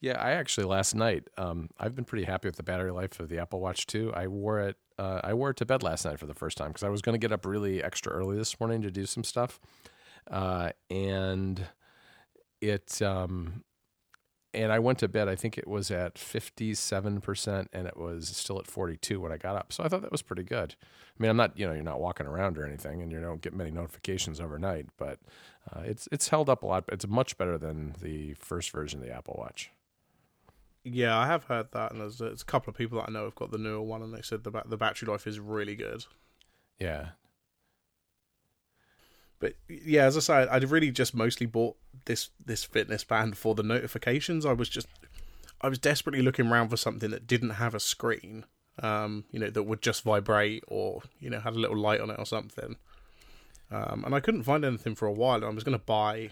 Yeah, 0.00 0.20
I 0.20 0.32
actually 0.32 0.66
last 0.66 0.96
night, 0.96 1.28
um, 1.38 1.70
I've 1.78 1.94
been 1.94 2.04
pretty 2.04 2.24
happy 2.24 2.48
with 2.48 2.56
the 2.56 2.64
battery 2.64 2.90
life 2.90 3.20
of 3.20 3.28
the 3.28 3.38
Apple 3.38 3.60
Watch 3.60 3.86
2. 3.86 4.12
I 4.12 4.26
wore 4.26 4.58
it, 4.58 4.76
uh, 4.98 5.20
I 5.22 5.32
wore 5.32 5.50
it 5.50 5.56
to 5.58 5.64
bed 5.64 5.84
last 5.84 6.04
night 6.04 6.18
for 6.18 6.26
the 6.26 6.34
first 6.34 6.58
time 6.58 6.68
because 6.68 6.82
I 6.82 6.88
was 6.88 7.02
going 7.02 7.12
to 7.12 7.20
get 7.20 7.30
up 7.30 7.46
really 7.46 7.80
extra 7.80 8.12
early 8.12 8.36
this 8.36 8.58
morning 8.58 8.82
to 8.82 8.90
do 8.90 9.06
some 9.06 9.22
stuff, 9.22 9.60
uh, 10.28 10.70
and 10.90 11.64
it, 12.60 13.00
um, 13.00 13.62
and 14.54 14.72
I 14.72 14.78
went 14.78 14.98
to 15.00 15.08
bed. 15.08 15.28
I 15.28 15.36
think 15.36 15.58
it 15.58 15.66
was 15.66 15.90
at 15.90 16.18
fifty-seven 16.18 17.20
percent, 17.20 17.68
and 17.72 17.86
it 17.86 17.96
was 17.96 18.28
still 18.28 18.58
at 18.58 18.66
forty-two 18.66 19.20
when 19.20 19.32
I 19.32 19.36
got 19.36 19.56
up. 19.56 19.72
So 19.72 19.84
I 19.84 19.88
thought 19.88 20.02
that 20.02 20.12
was 20.12 20.22
pretty 20.22 20.42
good. 20.44 20.74
I 20.80 21.22
mean, 21.22 21.30
I'm 21.30 21.36
not, 21.36 21.58
you 21.58 21.66
know, 21.66 21.72
you're 21.72 21.82
not 21.82 22.00
walking 22.00 22.26
around 22.26 22.58
or 22.58 22.66
anything, 22.66 23.02
and 23.02 23.12
you 23.12 23.20
don't 23.20 23.42
get 23.42 23.54
many 23.54 23.70
notifications 23.70 24.40
overnight, 24.40 24.86
but 24.96 25.18
uh, 25.72 25.80
it's 25.80 26.08
it's 26.10 26.28
held 26.28 26.48
up 26.48 26.62
a 26.62 26.66
lot. 26.66 26.84
It's 26.90 27.06
much 27.06 27.36
better 27.36 27.58
than 27.58 27.94
the 28.00 28.34
first 28.34 28.70
version 28.70 29.00
of 29.00 29.06
the 29.06 29.12
Apple 29.12 29.36
Watch. 29.38 29.70
Yeah, 30.84 31.16
I 31.16 31.26
have 31.26 31.44
heard 31.44 31.68
that, 31.72 31.92
and 31.92 32.00
there's, 32.00 32.18
there's 32.18 32.42
a 32.42 32.44
couple 32.44 32.70
of 32.70 32.76
people 32.76 32.98
that 32.98 33.08
I 33.08 33.12
know 33.12 33.24
have 33.24 33.36
got 33.36 33.52
the 33.52 33.58
newer 33.58 33.82
one, 33.82 34.02
and 34.02 34.12
they 34.12 34.22
said 34.22 34.42
the 34.42 34.50
ba- 34.50 34.64
the 34.66 34.76
battery 34.76 35.06
life 35.06 35.28
is 35.28 35.38
really 35.38 35.76
good. 35.76 36.06
Yeah, 36.80 37.10
But 39.42 39.56
yeah, 39.68 40.04
as 40.04 40.16
I 40.16 40.20
said, 40.20 40.48
I'd 40.48 40.70
really 40.70 40.92
just 40.92 41.16
mostly 41.16 41.46
bought 41.46 41.76
this 42.04 42.30
this 42.46 42.62
fitness 42.62 43.02
band 43.02 43.36
for 43.36 43.56
the 43.56 43.64
notifications. 43.64 44.46
I 44.46 44.52
was 44.52 44.68
just 44.68 44.86
I 45.60 45.68
was 45.68 45.80
desperately 45.80 46.22
looking 46.22 46.46
around 46.46 46.68
for 46.68 46.76
something 46.76 47.10
that 47.10 47.26
didn't 47.26 47.50
have 47.50 47.74
a 47.74 47.80
screen, 47.80 48.44
um, 48.80 49.24
you 49.32 49.40
know, 49.40 49.50
that 49.50 49.64
would 49.64 49.82
just 49.82 50.04
vibrate 50.04 50.62
or 50.68 51.02
you 51.18 51.28
know 51.28 51.40
had 51.40 51.54
a 51.54 51.58
little 51.58 51.76
light 51.76 52.00
on 52.00 52.08
it 52.08 52.20
or 52.20 52.24
something. 52.24 52.76
Um, 53.72 54.04
and 54.06 54.14
I 54.14 54.20
couldn't 54.20 54.44
find 54.44 54.64
anything 54.64 54.94
for 54.94 55.06
a 55.06 55.12
while. 55.12 55.36
And 55.36 55.44
I 55.44 55.48
was 55.48 55.64
going 55.64 55.76
to 55.76 55.84
buy, 55.84 56.30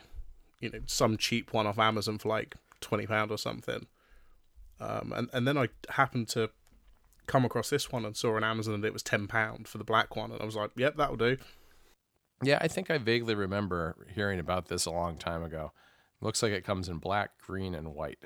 you 0.61 0.71
know, 0.71 0.81
some 0.87 1.17
cheap 1.17 1.53
one 1.53 1.67
off 1.67 1.81
Amazon 1.81 2.19
for 2.19 2.29
like 2.29 2.55
twenty 2.81 3.09
pound 3.09 3.33
or 3.33 3.39
something. 3.39 3.89
Um, 4.79 5.13
and 5.17 5.29
and 5.33 5.49
then 5.49 5.59
I 5.59 5.71
happened 5.89 6.29
to 6.29 6.51
come 7.27 7.45
across 7.45 7.71
this 7.71 7.91
one 7.91 8.05
and 8.05 8.17
saw 8.17 8.37
on 8.37 8.45
Amazon 8.45 8.81
that 8.81 8.87
it 8.87 8.93
was 8.93 9.03
ten 9.03 9.27
pound 9.27 9.67
for 9.67 9.79
the 9.79 9.85
black 9.85 10.15
one, 10.15 10.31
and 10.31 10.41
I 10.41 10.45
was 10.45 10.55
like, 10.55 10.71
"Yep, 10.77 10.97
that'll 10.97 11.17
do." 11.17 11.39
Yeah. 12.43 12.59
I 12.61 12.69
think 12.69 12.91
I 12.91 12.99
vaguely 12.99 13.35
remember 13.35 14.07
hearing 14.15 14.39
about 14.39 14.69
this 14.69 14.87
a 14.87 14.91
long 14.91 15.17
time 15.17 15.43
ago. 15.43 15.73
Looks 16.21 16.43
like 16.43 16.53
it 16.53 16.65
comes 16.65 16.89
in 16.89 16.99
black, 16.99 17.39
green, 17.39 17.75
and 17.75 17.95
white. 17.95 18.19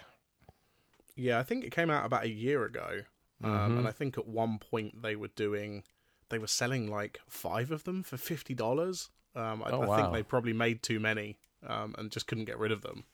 Yeah, 1.16 1.38
I 1.38 1.42
think 1.44 1.64
it 1.64 1.70
came 1.70 1.90
out 1.90 2.04
about 2.04 2.24
a 2.24 2.28
year 2.28 2.64
ago, 2.64 3.02
um, 3.42 3.50
Mhm. 3.50 3.78
and 3.78 3.88
I 3.88 3.92
think 3.92 4.18
at 4.18 4.26
one 4.26 4.58
point 4.58 5.02
they 5.02 5.14
were 5.14 5.28
doing, 5.28 5.84
they 6.28 6.38
were 6.38 6.48
selling 6.48 6.90
like 6.90 7.20
five 7.28 7.70
of 7.70 7.84
them 7.84 8.02
for 8.02 8.16
fifty 8.16 8.54
dollars. 8.54 9.10
Um, 9.36 9.62
I, 9.62 9.70
Oh, 9.70 9.82
I 9.82 9.86
wow. 9.86 9.96
think 9.96 10.12
they 10.12 10.22
probably 10.22 10.52
made 10.52 10.82
too 10.82 10.98
many 11.00 11.38
um, 11.66 11.94
and 11.98 12.10
just 12.10 12.26
couldn't 12.26 12.44
get 12.46 12.58
rid 12.58 12.72
of 12.72 12.82
them. 12.82 13.04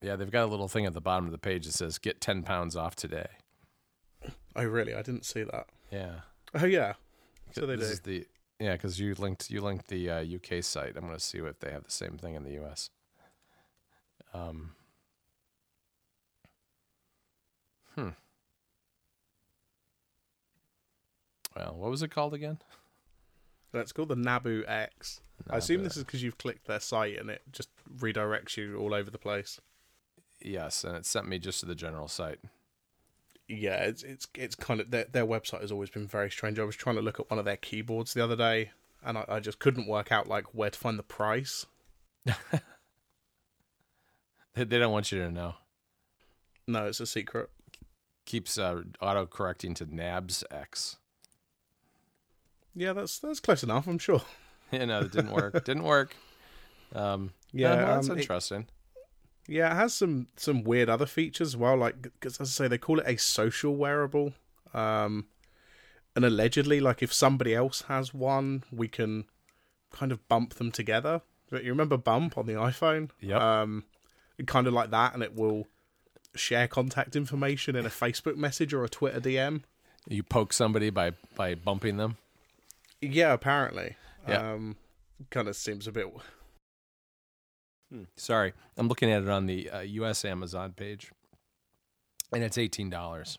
Yeah, 0.00 0.16
they've 0.16 0.30
got 0.30 0.44
a 0.44 0.50
little 0.50 0.68
thing 0.68 0.86
at 0.86 0.92
the 0.94 1.00
bottom 1.00 1.26
of 1.26 1.32
the 1.32 1.38
page 1.38 1.66
that 1.66 1.72
says 1.72 1.98
"Get 1.98 2.20
ten 2.20 2.42
pounds 2.42 2.74
off 2.76 2.94
today." 2.96 3.28
Oh, 4.56 4.64
really? 4.64 4.94
I 4.94 5.02
didn't 5.02 5.24
see 5.26 5.42
that. 5.42 5.68
Yeah, 5.90 6.20
Oh, 6.54 6.64
yeah. 6.66 6.94
So 7.52 7.66
they 7.66 7.76
this 7.76 7.86
do. 7.88 7.92
is 7.92 8.00
the 8.00 8.26
yeah 8.58 8.72
because 8.72 8.98
you 8.98 9.14
linked 9.14 9.50
you 9.50 9.60
linked 9.60 9.88
the 9.88 10.10
uh, 10.10 10.20
UK 10.22 10.62
site. 10.62 10.96
I'm 10.96 11.04
going 11.04 11.14
to 11.14 11.20
see 11.20 11.38
if 11.38 11.58
they 11.60 11.70
have 11.70 11.84
the 11.84 11.90
same 11.90 12.18
thing 12.18 12.34
in 12.34 12.44
the 12.44 12.62
US. 12.62 12.90
Um. 14.34 14.72
Hmm. 17.94 18.10
Well, 21.56 21.74
what 21.76 21.90
was 21.90 22.02
it 22.02 22.10
called 22.10 22.34
again? 22.34 22.58
That's 23.72 23.92
called 23.92 24.08
the 24.08 24.16
Nabu 24.16 24.64
X. 24.66 25.20
I 25.50 25.56
assume 25.56 25.82
this 25.82 25.96
is 25.96 26.04
because 26.04 26.22
you've 26.22 26.38
clicked 26.38 26.66
their 26.66 26.80
site 26.80 27.18
and 27.18 27.30
it 27.30 27.42
just 27.52 27.68
redirects 27.98 28.56
you 28.56 28.76
all 28.78 28.94
over 28.94 29.10
the 29.10 29.18
place. 29.18 29.60
Yes, 30.40 30.84
and 30.84 30.96
it 30.96 31.06
sent 31.06 31.28
me 31.28 31.38
just 31.38 31.60
to 31.60 31.66
the 31.66 31.74
general 31.74 32.08
site. 32.08 32.38
Yeah, 33.48 33.84
it's 33.84 34.02
it's 34.02 34.28
it's 34.34 34.54
kind 34.54 34.78
of 34.80 34.90
their 34.90 35.04
their 35.10 35.26
website 35.26 35.62
has 35.62 35.72
always 35.72 35.88
been 35.90 36.06
very 36.06 36.30
strange. 36.30 36.58
I 36.58 36.64
was 36.64 36.76
trying 36.76 36.96
to 36.96 37.02
look 37.02 37.18
at 37.18 37.30
one 37.30 37.38
of 37.38 37.44
their 37.46 37.56
keyboards 37.56 38.12
the 38.12 38.22
other 38.22 38.36
day, 38.36 38.72
and 39.02 39.16
I, 39.16 39.24
I 39.26 39.40
just 39.40 39.58
couldn't 39.58 39.88
work 39.88 40.12
out 40.12 40.28
like 40.28 40.54
where 40.54 40.68
to 40.70 40.78
find 40.78 40.98
the 40.98 41.02
price. 41.02 41.64
They 44.54 44.64
they 44.64 44.78
don't 44.78 44.92
want 44.92 45.12
you 45.12 45.18
to 45.20 45.30
know. 45.30 45.54
No, 46.66 46.86
it's 46.86 47.00
a 47.00 47.06
secret. 47.06 47.48
keeps 48.24 48.58
uh, 48.58 48.82
auto 49.00 49.24
correcting 49.26 49.74
to 49.74 49.86
Nabs 49.94 50.42
X. 50.50 50.96
Yeah, 52.74 52.92
that's 52.92 53.18
that's 53.18 53.40
close 53.40 53.62
enough. 53.62 53.86
I'm 53.86 53.98
sure. 53.98 54.22
Yeah, 54.70 54.84
no, 54.84 55.00
it 55.00 55.12
didn't 55.12 55.30
work. 55.30 55.64
didn't 55.64 55.84
work. 55.84 56.14
Um, 56.94 57.30
Yeah, 57.54 57.70
yeah, 57.72 57.76
well, 57.84 57.94
that's 57.94 58.10
um, 58.10 58.18
it- 58.18 58.20
interesting. 58.20 58.66
Yeah, 59.48 59.72
it 59.72 59.76
has 59.76 59.94
some 59.94 60.28
some 60.36 60.62
weird 60.62 60.88
other 60.88 61.06
features 61.06 61.48
as 61.48 61.56
well. 61.56 61.76
Like, 61.76 62.02
because 62.02 62.40
as 62.40 62.48
I 62.48 62.64
say, 62.64 62.68
they 62.68 62.78
call 62.78 63.00
it 63.00 63.06
a 63.08 63.16
social 63.16 63.74
wearable. 63.74 64.34
Um, 64.74 65.26
and 66.14 66.24
allegedly, 66.24 66.80
like 66.80 67.02
if 67.02 67.12
somebody 67.12 67.54
else 67.54 67.82
has 67.88 68.12
one, 68.12 68.64
we 68.70 68.88
can 68.88 69.24
kind 69.90 70.12
of 70.12 70.26
bump 70.28 70.54
them 70.54 70.70
together. 70.70 71.22
But 71.50 71.64
you 71.64 71.70
remember 71.70 71.96
Bump 71.96 72.36
on 72.36 72.46
the 72.46 72.52
iPhone? 72.52 73.10
Yep. 73.20 73.40
Um, 73.40 73.84
kind 74.46 74.66
of 74.66 74.74
like 74.74 74.90
that, 74.90 75.14
and 75.14 75.22
it 75.22 75.34
will 75.34 75.66
share 76.34 76.68
contact 76.68 77.16
information 77.16 77.74
in 77.74 77.86
a 77.86 77.90
Facebook 77.90 78.36
message 78.36 78.74
or 78.74 78.84
a 78.84 78.88
Twitter 78.88 79.20
DM. 79.20 79.62
You 80.06 80.22
poke 80.22 80.52
somebody 80.52 80.90
by 80.90 81.12
by 81.34 81.54
bumping 81.54 81.96
them. 81.96 82.16
Yeah, 83.00 83.32
apparently. 83.32 83.96
Yeah. 84.28 84.52
Um, 84.52 84.76
kind 85.30 85.48
of 85.48 85.56
seems 85.56 85.86
a 85.86 85.92
bit. 85.92 86.06
Sorry, 88.16 88.52
I'm 88.76 88.88
looking 88.88 89.10
at 89.10 89.22
it 89.22 89.28
on 89.28 89.46
the 89.46 89.70
uh, 89.70 89.80
U.S. 89.80 90.24
Amazon 90.24 90.72
page, 90.72 91.10
and 92.32 92.44
it's 92.44 92.58
eighteen 92.58 92.90
dollars. 92.90 93.38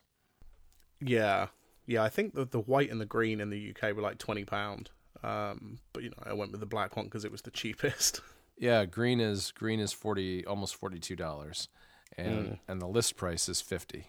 Yeah, 1.01 1.48
yeah. 1.86 2.03
I 2.03 2.10
think 2.10 2.34
the 2.34 2.46
the 2.46 2.60
white 2.60 2.89
and 2.91 3.00
the 3.00 3.06
green 3.06 3.39
in 3.41 3.50
the 3.50 3.74
UK 3.74 3.96
were 3.96 4.01
like 4.01 4.18
twenty 4.18 4.46
pound. 4.46 4.89
Um, 5.24 5.79
but 5.94 6.03
you 6.03 6.10
know, 6.10 6.24
I 6.25 6.34
went 6.34 6.51
with 6.51 6.62
the 6.62 6.65
black 6.65 6.96
one 6.96 7.06
because 7.06 7.25
it 7.25 7.32
was 7.32 7.41
the 7.41 7.51
cheapest. 7.51 8.22
Yeah, 8.62 8.84
green 8.84 9.22
is 9.22 9.53
green 9.53 9.79
is 9.79 9.94
forty, 9.94 10.46
almost 10.46 10.75
forty 10.75 11.00
two 11.00 11.15
dollars, 11.15 11.70
and 12.18 12.60
and 12.68 12.82
the 12.82 12.88
list 12.88 13.15
price 13.15 13.48
is 13.48 13.62
fifty. 13.62 14.08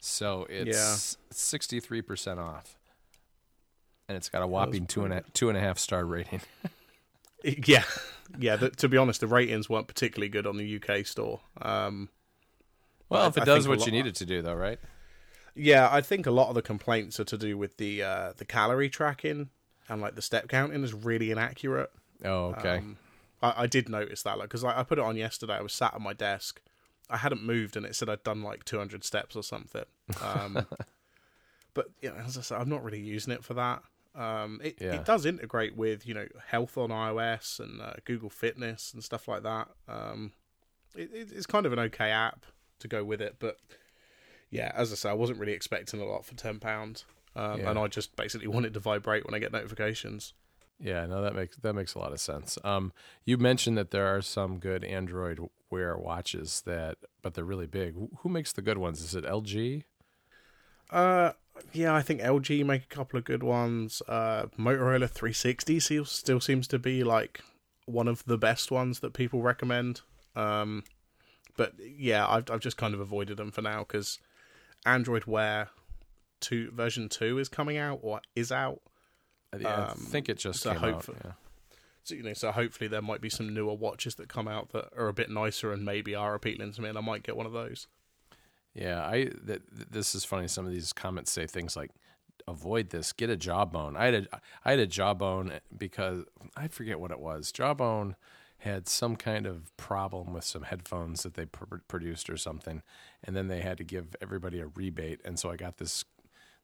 So 0.00 0.48
it's 0.50 1.16
sixty 1.30 1.78
three 1.78 2.02
percent 2.02 2.40
off, 2.40 2.76
and 4.08 4.16
it's 4.16 4.28
got 4.28 4.42
a 4.42 4.48
whopping 4.48 4.86
two 4.88 5.04
and 5.04 5.14
a 5.14 5.22
two 5.32 5.48
and 5.48 5.56
a 5.56 5.60
half 5.60 5.78
star 5.78 6.04
rating. 6.04 6.40
yeah, 7.66 7.84
yeah. 8.38 8.56
The, 8.56 8.70
to 8.70 8.88
be 8.88 8.96
honest, 8.96 9.20
the 9.20 9.26
ratings 9.26 9.68
weren't 9.68 9.86
particularly 9.86 10.28
good 10.28 10.46
on 10.46 10.56
the 10.56 10.80
UK 10.80 11.06
store. 11.06 11.40
Um, 11.60 12.08
Well, 13.08 13.28
if 13.28 13.36
it 13.36 13.42
I 13.42 13.44
does 13.44 13.66
a 13.66 13.68
what 13.68 13.86
you 13.86 13.92
need 13.92 14.06
it 14.06 14.14
to 14.16 14.26
do, 14.26 14.42
though, 14.42 14.54
right? 14.54 14.78
yeah, 15.54 15.88
I 15.90 16.00
think 16.00 16.26
a 16.26 16.30
lot 16.30 16.48
of 16.48 16.54
the 16.54 16.62
complaints 16.62 17.20
are 17.20 17.24
to 17.24 17.38
do 17.38 17.56
with 17.56 17.76
the 17.76 18.02
uh, 18.02 18.32
the 18.36 18.44
calorie 18.44 18.90
tracking 18.90 19.50
and 19.88 20.00
like 20.00 20.14
the 20.14 20.22
step 20.22 20.48
counting 20.48 20.82
is 20.82 20.94
really 20.94 21.30
inaccurate. 21.30 21.90
Oh, 22.24 22.54
okay. 22.56 22.78
Um, 22.78 22.96
I, 23.42 23.62
I 23.62 23.66
did 23.66 23.88
notice 23.88 24.22
that, 24.22 24.38
like, 24.38 24.48
because 24.48 24.64
I, 24.64 24.80
I 24.80 24.82
put 24.82 24.98
it 24.98 25.04
on 25.04 25.16
yesterday. 25.16 25.54
I 25.54 25.60
was 25.60 25.72
sat 25.72 25.94
at 25.94 26.00
my 26.00 26.14
desk. 26.14 26.60
I 27.10 27.18
hadn't 27.18 27.44
moved, 27.44 27.76
and 27.76 27.84
it 27.84 27.94
said 27.94 28.08
I'd 28.08 28.22
done 28.22 28.42
like 28.42 28.64
200 28.64 29.04
steps 29.04 29.36
or 29.36 29.42
something. 29.42 29.84
Um, 30.22 30.66
but 31.74 31.86
you 32.00 32.08
know, 32.08 32.16
as 32.16 32.38
I 32.38 32.40
said, 32.40 32.60
I'm 32.60 32.68
not 32.70 32.82
really 32.82 33.00
using 33.00 33.32
it 33.32 33.44
for 33.44 33.54
that. 33.54 33.82
Um, 34.14 34.60
it, 34.62 34.78
Yeah. 34.80 34.94
it 34.94 35.04
does 35.04 35.26
integrate 35.26 35.76
with 35.76 36.06
you 36.06 36.14
know 36.14 36.26
health 36.46 36.78
on 36.78 36.90
iOS 36.90 37.58
and 37.58 37.80
uh, 37.80 37.94
Google 38.04 38.30
Fitness 38.30 38.92
and 38.94 39.02
stuff 39.02 39.26
like 39.28 39.42
that. 39.42 39.68
Um, 39.88 40.32
it, 40.94 41.10
it, 41.12 41.32
it's 41.32 41.46
kind 41.46 41.66
of 41.66 41.72
an 41.72 41.78
okay 41.80 42.10
app 42.10 42.46
to 42.78 42.88
go 42.88 43.02
with 43.04 43.20
it, 43.20 43.36
but 43.38 43.58
yeah, 44.50 44.70
as 44.74 44.92
I 44.92 44.94
say, 44.94 45.10
I 45.10 45.14
wasn't 45.14 45.38
really 45.40 45.52
expecting 45.52 46.00
a 46.00 46.04
lot 46.04 46.24
for 46.24 46.34
ten 46.34 46.60
pounds, 46.60 47.04
um, 47.34 47.60
Yeah. 47.60 47.70
and 47.70 47.78
I 47.78 47.88
just 47.88 48.14
basically 48.14 48.46
wanted 48.56 48.74
to 48.74 48.80
vibrate 48.80 49.24
when 49.26 49.34
I 49.34 49.38
get 49.40 49.52
notifications. 49.52 50.32
Yeah, 50.80 51.06
no, 51.06 51.22
that 51.22 51.34
makes 51.34 51.56
that 51.58 51.72
makes 51.72 51.94
a 51.94 51.98
lot 51.98 52.12
of 52.12 52.20
sense. 52.20 52.58
Um, 52.64 52.92
you 53.24 53.36
mentioned 53.38 53.76
that 53.78 53.90
there 53.90 54.06
are 54.14 54.20
some 54.22 54.58
good 54.58 54.84
Android 54.84 55.40
Wear 55.70 55.96
watches 55.96 56.62
that, 56.66 56.98
but 57.22 57.34
they're 57.34 57.44
really 57.44 57.66
big. 57.66 57.94
Who- 57.94 58.10
Who 58.18 58.28
makes 58.28 58.52
the 58.52 58.62
good 58.62 58.78
ones? 58.78 59.00
Is 59.00 59.14
it 59.16 59.24
LG? 59.24 59.84
Uh, 60.90 61.32
yeah, 61.72 61.94
I 61.94 62.02
think 62.02 62.20
LG 62.20 62.64
make 62.64 62.82
a 62.84 62.86
couple 62.94 63.18
of 63.18 63.24
good 63.24 63.42
ones. 63.42 64.02
Uh, 64.08 64.46
Motorola 64.58 65.08
360 65.08 65.80
still 65.80 66.04
still 66.04 66.40
seems 66.40 66.66
to 66.68 66.78
be 66.78 67.04
like 67.04 67.40
one 67.86 68.08
of 68.08 68.24
the 68.24 68.38
best 68.38 68.70
ones 68.70 69.00
that 69.00 69.12
people 69.12 69.42
recommend. 69.42 70.00
Um, 70.36 70.84
but 71.56 71.74
yeah, 71.78 72.26
I've 72.26 72.50
I've 72.50 72.60
just 72.60 72.76
kind 72.76 72.94
of 72.94 73.00
avoided 73.00 73.36
them 73.36 73.50
for 73.50 73.62
now 73.62 73.80
because 73.80 74.18
Android 74.84 75.24
Wear 75.26 75.68
two 76.40 76.70
version 76.72 77.08
two 77.08 77.38
is 77.38 77.48
coming 77.48 77.76
out 77.78 78.00
or 78.02 78.20
is 78.34 78.50
out. 78.52 78.80
I, 79.52 79.66
I 79.66 79.72
Um, 79.90 79.96
think 79.98 80.28
it 80.28 80.38
just 80.38 80.60
so 80.60 80.70
came 80.74 80.84
out. 80.84 80.92
hopefully- 80.94 81.18
Yeah. 81.24 81.32
So 82.02 82.14
you 82.14 82.22
know, 82.22 82.34
so 82.34 82.52
hopefully 82.52 82.86
there 82.88 83.00
might 83.00 83.22
be 83.22 83.30
some 83.30 83.54
newer 83.54 83.72
watches 83.74 84.16
that 84.16 84.28
come 84.28 84.46
out 84.46 84.72
that 84.72 84.90
are 84.94 85.08
a 85.08 85.14
bit 85.14 85.30
nicer 85.30 85.72
and 85.72 85.86
maybe 85.86 86.14
are 86.14 86.34
appealing 86.34 86.72
to 86.72 86.82
me, 86.82 86.90
and 86.90 86.98
I 86.98 87.00
might 87.00 87.22
get 87.22 87.34
one 87.34 87.46
of 87.46 87.52
those. 87.52 87.86
Yeah, 88.74 89.06
I 89.06 89.24
th- 89.24 89.36
th- 89.46 89.62
this 89.90 90.14
is 90.14 90.24
funny. 90.24 90.48
Some 90.48 90.66
of 90.66 90.72
these 90.72 90.92
comments 90.92 91.30
say 91.30 91.46
things 91.46 91.76
like, 91.76 91.90
"Avoid 92.48 92.90
this. 92.90 93.12
Get 93.12 93.30
a 93.30 93.36
jawbone." 93.36 93.96
I 93.96 94.06
had 94.06 94.14
a 94.14 94.40
I 94.64 94.70
had 94.72 94.80
a 94.80 94.86
jawbone 94.86 95.60
because 95.76 96.24
I 96.56 96.68
forget 96.68 96.98
what 97.00 97.10
it 97.12 97.20
was. 97.20 97.52
Jawbone 97.52 98.16
had 98.58 98.88
some 98.88 99.14
kind 99.16 99.46
of 99.46 99.76
problem 99.76 100.32
with 100.32 100.44
some 100.44 100.62
headphones 100.62 101.22
that 101.22 101.34
they 101.34 101.44
pr- 101.46 101.76
produced 101.86 102.30
or 102.30 102.36
something, 102.36 102.82
and 103.22 103.36
then 103.36 103.48
they 103.48 103.60
had 103.60 103.78
to 103.78 103.84
give 103.84 104.16
everybody 104.22 104.58
a 104.60 104.66
rebate, 104.66 105.20
and 105.24 105.38
so 105.38 105.50
I 105.50 105.56
got 105.56 105.76
this 105.78 106.04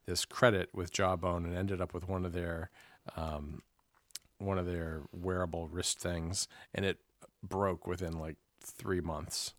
this 0.06 0.24
credit 0.24 0.70
with 0.74 0.92
Jawbone 0.92 1.44
and 1.44 1.56
ended 1.56 1.80
up 1.80 1.94
with 1.94 2.08
one 2.08 2.24
of 2.24 2.32
their 2.32 2.70
um, 3.16 3.62
one 4.38 4.58
of 4.58 4.66
their 4.66 5.02
wearable 5.12 5.68
wrist 5.68 5.98
things, 6.00 6.48
and 6.74 6.84
it 6.84 6.98
broke 7.42 7.86
within 7.86 8.18
like 8.18 8.36
three 8.62 9.00
months. 9.00 9.54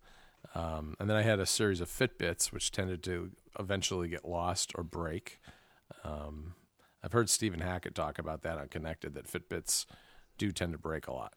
Um, 0.54 0.96
and 1.00 1.10
then 1.10 1.18
I 1.18 1.22
had 1.22 1.40
a 1.40 1.46
series 1.46 1.82
of 1.82 1.90
Fitbits, 1.90 2.52
which 2.52 2.72
tended 2.72 3.04
to 3.04 3.32
eventually 3.60 4.08
get 4.08 4.28
lost 4.28 4.72
or 4.76 4.84
break. 4.84 5.40
Um, 6.04 6.56
I've 7.04 7.14
heard 7.14 7.30
Stephen 7.30 7.62
Hackett 7.62 7.96
talk 7.96 8.20
about 8.20 8.44
that 8.44 8.58
on 8.58 8.68
Connected 8.68 9.14
that 9.16 9.28
Fitbits 9.28 9.86
do 10.38 10.52
tend 10.52 10.74
to 10.74 10.78
break 10.78 11.08
a 11.08 11.14
lot. 11.14 11.34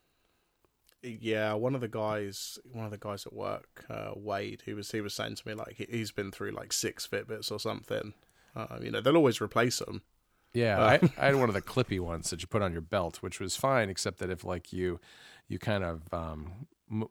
Yeah, 1.02 1.52
one 1.52 1.74
of 1.74 1.82
the 1.82 1.88
guys, 1.88 2.58
one 2.72 2.86
of 2.86 2.90
the 2.90 2.98
guys 2.98 3.26
at 3.26 3.32
work, 3.32 3.84
uh, 3.90 4.12
Wade, 4.16 4.62
he 4.64 4.72
was 4.72 4.90
he 4.90 5.02
was 5.02 5.12
saying 5.12 5.34
to 5.36 5.48
me 5.48 5.52
like 5.54 5.74
he, 5.76 5.86
he's 5.90 6.10
been 6.10 6.30
through 6.30 6.52
like 6.52 6.72
six 6.72 7.06
Fitbits 7.06 7.52
or 7.52 7.60
something. 7.60 8.14
Uh, 8.56 8.78
you 8.80 8.90
know, 8.90 9.02
they'll 9.02 9.16
always 9.16 9.40
replace 9.40 9.80
them. 9.80 10.00
Yeah, 10.54 10.82
I, 10.82 10.94
I 11.18 11.26
had 11.26 11.36
one 11.36 11.50
of 11.50 11.54
the 11.54 11.60
clippy 11.60 12.00
ones 12.00 12.30
that 12.30 12.40
you 12.40 12.46
put 12.46 12.62
on 12.62 12.72
your 12.72 12.80
belt, 12.80 13.18
which 13.18 13.38
was 13.38 13.54
fine, 13.54 13.90
except 13.90 14.18
that 14.20 14.30
if 14.30 14.44
like 14.44 14.72
you 14.72 14.98
you 15.46 15.58
kind 15.58 15.84
of 15.84 16.02
um, 16.12 16.66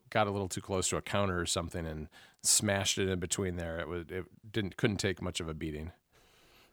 got 0.10 0.28
a 0.28 0.32
little 0.32 0.50
too 0.50 0.62
close 0.62 0.90
to 0.90 0.98
a 0.98 1.02
counter 1.02 1.40
or 1.40 1.46
something 1.46 1.86
and 1.86 2.08
smashed 2.42 2.98
it 2.98 3.10
in 3.10 3.20
between 3.20 3.56
there, 3.56 3.80
it 3.80 3.88
was 3.88 4.06
it 4.10 4.26
didn't 4.52 4.78
couldn't 4.78 4.98
take 4.98 5.22
much 5.22 5.40
of 5.40 5.50
a 5.50 5.54
beating. 5.54 5.92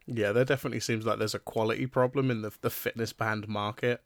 Yeah, 0.07 0.33
there 0.33 0.45
definitely 0.45 0.81
seems 0.81 1.07
like 1.07 1.19
there's 1.19 1.35
a 1.35 1.39
quality 1.39 1.87
problem 1.87 2.31
in 2.31 2.43
the 2.43 2.53
the 2.61 2.71
fitness 2.71 3.13
band 3.13 3.49
market. 3.49 4.03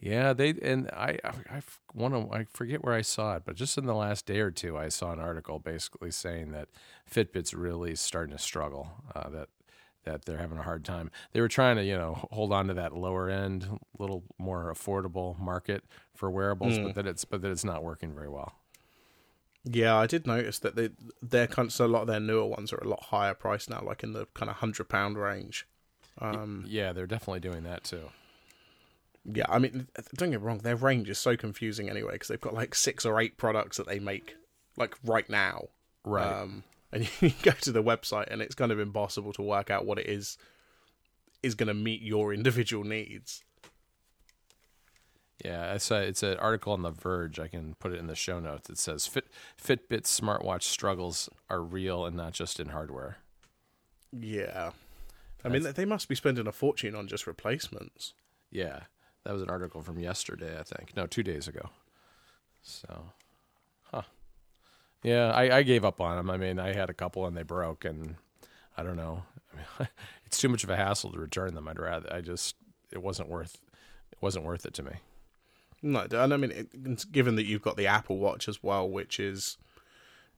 Yeah, 0.00 0.32
they 0.32 0.54
and 0.62 0.88
I 0.92 1.18
I 1.24 1.60
want 1.94 2.14
to 2.14 2.34
I 2.34 2.44
forget 2.44 2.82
where 2.82 2.94
I 2.94 3.02
saw 3.02 3.36
it, 3.36 3.42
but 3.44 3.56
just 3.56 3.76
in 3.76 3.86
the 3.86 3.94
last 3.94 4.24
day 4.24 4.40
or 4.40 4.50
two, 4.50 4.78
I 4.78 4.88
saw 4.88 5.12
an 5.12 5.20
article 5.20 5.58
basically 5.58 6.10
saying 6.10 6.52
that 6.52 6.68
Fitbit's 7.10 7.52
really 7.52 7.94
starting 7.96 8.34
to 8.34 8.42
struggle. 8.42 8.88
Uh, 9.14 9.28
that 9.28 9.48
that 10.04 10.24
they're 10.24 10.38
having 10.38 10.58
a 10.58 10.62
hard 10.62 10.84
time. 10.84 11.10
They 11.32 11.40
were 11.40 11.48
trying 11.48 11.76
to 11.76 11.84
you 11.84 11.96
know 11.96 12.28
hold 12.32 12.52
on 12.52 12.68
to 12.68 12.74
that 12.74 12.94
lower 12.96 13.28
end, 13.30 13.78
little 13.98 14.24
more 14.38 14.72
affordable 14.72 15.38
market 15.38 15.84
for 16.14 16.30
wearables, 16.30 16.78
but 16.78 16.94
that 16.94 17.06
it's 17.06 17.24
but 17.24 17.42
that 17.42 17.50
it's 17.50 17.64
not 17.64 17.82
working 17.84 18.14
very 18.14 18.28
well. 18.28 18.54
Yeah, 19.64 19.94
I 19.96 20.06
did 20.06 20.26
notice 20.26 20.58
that 20.60 20.74
they 20.74 20.88
they're 21.20 21.46
kind 21.46 21.66
of, 21.66 21.72
so 21.72 21.84
a 21.84 21.86
lot 21.86 22.02
of 22.02 22.06
their 22.06 22.20
newer 22.20 22.46
ones 22.46 22.72
are 22.72 22.78
a 22.78 22.88
lot 22.88 23.04
higher 23.04 23.34
price 23.34 23.68
now, 23.68 23.82
like 23.82 24.02
in 24.02 24.12
the 24.14 24.26
kind 24.34 24.50
of 24.50 24.56
hundred 24.56 24.88
pound 24.88 25.18
range. 25.18 25.66
Um, 26.18 26.64
Yeah, 26.66 26.92
they're 26.92 27.06
definitely 27.06 27.40
doing 27.40 27.62
that 27.64 27.84
too. 27.84 28.10
yeah, 29.24 29.44
I 29.48 29.58
mean, 29.58 29.88
don't 30.16 30.30
get 30.30 30.40
me 30.40 30.46
wrong, 30.46 30.58
their 30.58 30.76
range 30.76 31.10
is 31.10 31.18
so 31.18 31.36
confusing 31.36 31.90
anyway 31.90 32.12
because 32.12 32.28
they've 32.28 32.40
got 32.40 32.54
like 32.54 32.74
six 32.74 33.04
or 33.04 33.20
eight 33.20 33.36
products 33.36 33.76
that 33.76 33.86
they 33.86 33.98
make 33.98 34.34
like 34.76 34.96
right 35.04 35.28
now. 35.28 35.68
Right. 36.04 36.26
Um, 36.26 36.64
and 36.92 37.08
you 37.20 37.32
go 37.42 37.52
to 37.52 37.72
the 37.72 37.82
website 37.82 38.28
and 38.30 38.42
it's 38.42 38.54
kind 38.54 38.72
of 38.72 38.78
impossible 38.78 39.32
to 39.34 39.42
work 39.42 39.70
out 39.70 39.86
what 39.86 39.98
it 39.98 40.06
is 40.06 40.36
is 41.42 41.54
going 41.54 41.68
to 41.68 41.74
meet 41.74 42.02
your 42.02 42.34
individual 42.34 42.84
needs. 42.84 43.42
Yeah, 45.44 45.72
it's 45.72 45.90
a, 45.90 46.02
it's 46.02 46.22
an 46.22 46.36
article 46.36 46.74
on 46.74 46.82
The 46.82 46.90
Verge. 46.90 47.38
I 47.38 47.48
can 47.48 47.74
put 47.78 47.92
it 47.92 47.98
in 47.98 48.08
the 48.08 48.14
show 48.14 48.40
notes. 48.40 48.68
It 48.68 48.76
says 48.76 49.06
Fit, 49.06 49.26
Fitbit 49.58 50.02
smartwatch 50.02 50.64
struggles 50.64 51.30
are 51.48 51.62
real 51.62 52.04
and 52.04 52.14
not 52.14 52.34
just 52.34 52.60
in 52.60 52.68
hardware. 52.68 53.18
Yeah. 54.12 54.72
I 55.42 55.48
mean, 55.48 55.62
they 55.74 55.86
must 55.86 56.08
be 56.08 56.14
spending 56.14 56.46
a 56.46 56.52
fortune 56.52 56.94
on 56.94 57.06
just 57.06 57.26
replacements. 57.26 58.12
Yeah, 58.50 58.80
that 59.24 59.32
was 59.32 59.42
an 59.42 59.48
article 59.48 59.80
from 59.80 59.98
yesterday, 59.98 60.58
I 60.58 60.62
think. 60.62 60.94
No, 60.94 61.06
two 61.06 61.22
days 61.22 61.48
ago. 61.48 61.70
So, 62.62 63.12
huh? 63.84 64.02
Yeah, 65.02 65.30
I, 65.30 65.58
I 65.58 65.62
gave 65.62 65.84
up 65.84 66.00
on 66.00 66.16
them. 66.16 66.30
I 66.30 66.36
mean, 66.36 66.58
I 66.58 66.72
had 66.74 66.90
a 66.90 66.94
couple 66.94 67.26
and 67.26 67.36
they 67.36 67.42
broke, 67.42 67.84
and 67.84 68.16
I 68.76 68.82
don't 68.82 68.96
know. 68.96 69.22
I 69.52 69.56
mean, 69.56 69.88
it's 70.26 70.38
too 70.38 70.48
much 70.48 70.64
of 70.64 70.70
a 70.70 70.76
hassle 70.76 71.12
to 71.12 71.18
return 71.18 71.54
them. 71.54 71.68
I'd 71.68 71.78
rather. 71.78 72.12
I 72.12 72.20
just 72.20 72.56
it 72.92 73.02
wasn't 73.02 73.28
worth 73.28 73.58
it 74.12 74.18
wasn't 74.20 74.44
worth 74.44 74.66
it 74.66 74.74
to 74.74 74.82
me. 74.82 74.92
No, 75.82 76.06
and 76.10 76.34
I 76.34 76.36
mean, 76.36 76.50
it, 76.50 77.10
given 77.10 77.36
that 77.36 77.46
you've 77.46 77.62
got 77.62 77.76
the 77.78 77.86
Apple 77.86 78.18
Watch 78.18 78.48
as 78.48 78.62
well, 78.62 78.86
which 78.88 79.18
is, 79.18 79.56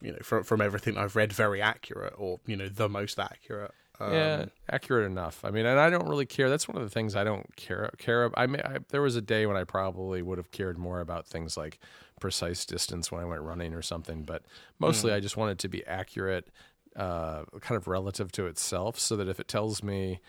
you 0.00 0.12
know 0.12 0.18
from 0.22 0.44
from 0.44 0.60
everything 0.60 0.96
I've 0.96 1.16
read, 1.16 1.32
very 1.32 1.60
accurate 1.60 2.14
or 2.16 2.40
you 2.46 2.56
know 2.56 2.68
the 2.68 2.88
most 2.88 3.18
accurate. 3.18 3.72
Um, 4.02 4.12
yeah, 4.12 4.44
accurate 4.70 5.06
enough. 5.06 5.44
I 5.44 5.50
mean, 5.50 5.64
and 5.64 5.78
I 5.78 5.90
don't 5.90 6.08
really 6.08 6.26
care. 6.26 6.50
That's 6.50 6.66
one 6.66 6.76
of 6.76 6.82
the 6.82 6.90
things 6.90 7.14
I 7.14 7.22
don't 7.22 7.54
care 7.56 7.90
care. 7.98 8.30
I, 8.36 8.46
may, 8.46 8.58
I 8.58 8.78
there 8.88 9.02
was 9.02 9.14
a 9.14 9.22
day 9.22 9.46
when 9.46 9.56
I 9.56 9.64
probably 9.64 10.22
would 10.22 10.38
have 10.38 10.50
cared 10.50 10.76
more 10.76 11.00
about 11.00 11.26
things 11.26 11.56
like 11.56 11.78
precise 12.20 12.64
distance 12.64 13.12
when 13.12 13.20
I 13.20 13.24
went 13.24 13.42
running 13.42 13.74
or 13.74 13.82
something, 13.82 14.24
but 14.24 14.42
mostly 14.78 15.12
I 15.12 15.20
just 15.20 15.36
wanted 15.36 15.58
to 15.60 15.68
be 15.68 15.86
accurate, 15.86 16.48
uh, 16.96 17.44
kind 17.60 17.76
of 17.76 17.86
relative 17.86 18.32
to 18.32 18.46
itself, 18.46 18.98
so 18.98 19.16
that 19.16 19.28
if 19.28 19.38
it 19.38 19.48
tells 19.48 19.82
me 19.82 20.20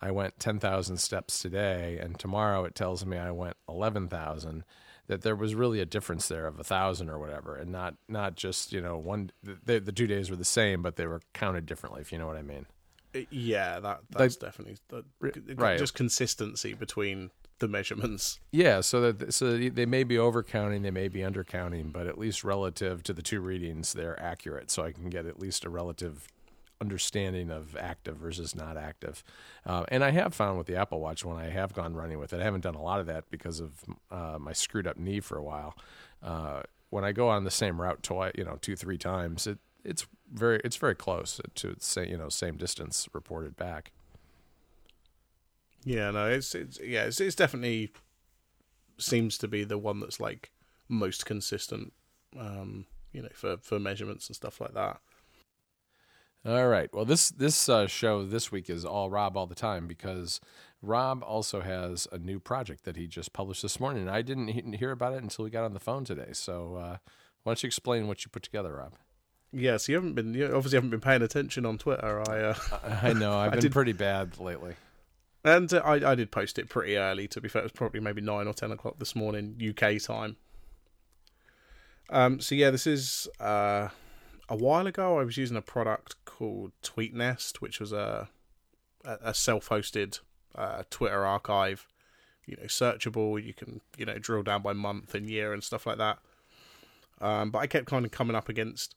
I 0.00 0.10
went 0.10 0.38
ten 0.38 0.58
thousand 0.58 0.98
steps 0.98 1.40
today, 1.40 1.98
and 2.00 2.18
tomorrow 2.18 2.64
it 2.64 2.74
tells 2.74 3.04
me 3.04 3.16
I 3.16 3.32
went 3.32 3.56
eleven 3.68 4.08
thousand 4.08 4.64
that 5.08 5.22
there 5.22 5.36
was 5.36 5.54
really 5.54 5.80
a 5.80 5.86
difference 5.86 6.28
there 6.28 6.46
of 6.46 6.58
a 6.58 6.64
thousand 6.64 7.10
or 7.10 7.18
whatever, 7.18 7.56
and 7.56 7.70
not 7.72 7.94
not 8.08 8.36
just 8.36 8.72
you 8.72 8.80
know 8.80 8.96
one 8.96 9.30
the, 9.42 9.80
the 9.80 9.92
two 9.92 10.06
days 10.06 10.30
were 10.30 10.36
the 10.36 10.44
same, 10.44 10.82
but 10.82 10.96
they 10.96 11.06
were 11.06 11.22
counted 11.32 11.66
differently. 11.66 12.00
If 12.00 12.12
you 12.12 12.18
know 12.18 12.26
what 12.26 12.36
I 12.36 12.42
mean. 12.42 12.66
Yeah, 13.30 13.80
that 13.80 14.00
that's 14.10 14.36
definitely 14.36 14.76
that, 14.88 15.04
right. 15.58 15.78
Just 15.78 15.94
consistency 15.94 16.74
between 16.74 17.30
the 17.58 17.68
measurements. 17.68 18.38
Yeah, 18.52 18.80
so 18.80 19.12
that 19.12 19.34
so 19.34 19.56
they 19.56 19.86
may 19.86 20.04
be 20.04 20.16
overcounting, 20.16 20.82
they 20.82 20.90
may 20.90 21.08
be 21.08 21.20
undercounting, 21.20 21.92
but 21.92 22.06
at 22.06 22.18
least 22.18 22.44
relative 22.44 23.02
to 23.04 23.12
the 23.12 23.22
two 23.22 23.40
readings, 23.40 23.92
they're 23.92 24.20
accurate. 24.20 24.70
So 24.70 24.84
I 24.84 24.92
can 24.92 25.08
get 25.10 25.26
at 25.26 25.38
least 25.38 25.64
a 25.64 25.70
relative 25.70 26.28
understanding 26.80 27.50
of 27.50 27.76
active 27.76 28.16
versus 28.16 28.54
not 28.54 28.76
active. 28.76 29.24
Uh, 29.64 29.84
and 29.88 30.04
I 30.04 30.10
have 30.10 30.34
found 30.34 30.58
with 30.58 30.66
the 30.66 30.76
Apple 30.76 31.00
Watch 31.00 31.24
when 31.24 31.36
I 31.36 31.48
have 31.48 31.72
gone 31.72 31.94
running 31.94 32.18
with 32.18 32.32
it, 32.32 32.40
I 32.40 32.44
haven't 32.44 32.60
done 32.60 32.74
a 32.74 32.82
lot 32.82 33.00
of 33.00 33.06
that 33.06 33.30
because 33.30 33.60
of 33.60 33.84
uh, 34.10 34.36
my 34.38 34.52
screwed 34.52 34.86
up 34.86 34.98
knee 34.98 35.20
for 35.20 35.38
a 35.38 35.42
while. 35.42 35.74
Uh, 36.22 36.62
when 36.90 37.04
I 37.04 37.12
go 37.12 37.28
on 37.28 37.44
the 37.44 37.50
same 37.50 37.80
route 37.80 38.02
twice, 38.02 38.32
you 38.36 38.44
know, 38.44 38.58
two 38.60 38.76
three 38.76 38.98
times, 38.98 39.46
it 39.46 39.58
it's 39.84 40.06
very 40.32 40.60
it's 40.64 40.76
very 40.76 40.94
close 40.94 41.40
to 41.54 41.76
say 41.78 42.08
you 42.08 42.16
know 42.16 42.28
same 42.28 42.56
distance 42.56 43.08
reported 43.12 43.56
back. 43.56 43.92
Yeah, 45.84 46.10
no, 46.10 46.28
it's 46.28 46.54
it's 46.54 46.80
yeah, 46.80 47.04
it's, 47.04 47.20
it's 47.20 47.36
definitely 47.36 47.92
seems 48.98 49.38
to 49.38 49.48
be 49.48 49.64
the 49.64 49.78
one 49.78 50.00
that's 50.00 50.18
like 50.18 50.50
most 50.88 51.26
consistent, 51.26 51.92
um, 52.38 52.86
you 53.12 53.22
know, 53.22 53.28
for 53.32 53.56
for 53.58 53.78
measurements 53.78 54.28
and 54.28 54.36
stuff 54.36 54.60
like 54.60 54.74
that. 54.74 55.00
All 56.46 56.68
right. 56.68 56.92
Well, 56.92 57.04
this 57.04 57.30
this 57.30 57.68
uh, 57.68 57.88
show 57.88 58.24
this 58.24 58.52
week 58.52 58.70
is 58.70 58.84
all 58.84 59.10
Robb 59.10 59.36
all 59.36 59.46
the 59.46 59.54
time 59.56 59.88
because 59.88 60.40
Robb 60.80 61.24
also 61.24 61.60
has 61.60 62.06
a 62.12 62.18
new 62.18 62.38
project 62.38 62.84
that 62.84 62.96
he 62.96 63.08
just 63.08 63.32
published 63.32 63.62
this 63.62 63.80
morning. 63.80 64.02
And 64.02 64.10
I 64.10 64.22
didn't 64.22 64.48
hear 64.48 64.92
about 64.92 65.14
it 65.14 65.22
until 65.22 65.44
we 65.44 65.50
got 65.50 65.64
on 65.64 65.72
the 65.72 65.80
phone 65.80 66.04
today. 66.04 66.28
So, 66.32 66.76
uh, 66.76 66.96
why 67.42 67.50
don't 67.50 67.62
you 67.62 67.66
explain 67.66 68.06
what 68.06 68.24
you 68.24 68.30
put 68.30 68.44
together, 68.44 68.76
Robb? 68.76 68.94
Yes, 69.52 69.88
you 69.88 69.94
haven't 69.94 70.14
been. 70.14 70.34
You 70.34 70.46
obviously 70.46 70.76
haven't 70.76 70.90
been 70.90 71.00
paying 71.00 71.22
attention 71.22 71.64
on 71.64 71.78
Twitter. 71.78 72.22
I. 72.28 72.40
Uh, 72.40 72.54
I 73.02 73.12
know. 73.12 73.36
I've 73.36 73.50
been 73.52 73.60
did, 73.60 73.72
pretty 73.72 73.92
bad 73.92 74.38
lately. 74.38 74.74
And 75.44 75.72
uh, 75.72 75.80
I, 75.84 76.12
I 76.12 76.14
did 76.14 76.30
post 76.30 76.58
it 76.58 76.68
pretty 76.68 76.96
early. 76.96 77.28
To 77.28 77.40
be 77.40 77.48
fair, 77.48 77.62
it 77.62 77.66
was 77.66 77.72
probably 77.72 78.00
maybe 78.00 78.20
nine 78.20 78.46
or 78.46 78.54
ten 78.54 78.72
o'clock 78.72 78.98
this 78.98 79.14
morning 79.14 79.60
UK 79.60 80.02
time. 80.02 80.36
Um. 82.10 82.40
So 82.40 82.54
yeah, 82.54 82.70
this 82.70 82.86
is 82.86 83.28
uh, 83.40 83.88
a 84.48 84.56
while 84.56 84.86
ago. 84.86 85.18
I 85.18 85.24
was 85.24 85.36
using 85.36 85.56
a 85.56 85.62
product 85.62 86.16
called 86.24 86.72
TweetNest, 86.82 87.56
which 87.56 87.80
was 87.80 87.92
a 87.92 88.28
a 89.04 89.32
self-hosted 89.32 90.18
uh, 90.56 90.82
Twitter 90.90 91.24
archive. 91.24 91.86
You 92.44 92.56
know, 92.56 92.64
searchable. 92.64 93.42
You 93.42 93.54
can 93.54 93.80
you 93.96 94.04
know 94.04 94.18
drill 94.18 94.42
down 94.42 94.62
by 94.62 94.72
month 94.72 95.14
and 95.14 95.30
year 95.30 95.52
and 95.52 95.62
stuff 95.62 95.86
like 95.86 95.98
that. 95.98 96.18
Um, 97.20 97.50
but 97.50 97.60
I 97.60 97.66
kept 97.66 97.86
kind 97.86 98.04
of 98.04 98.10
coming 98.10 98.36
up 98.36 98.48
against 98.48 98.94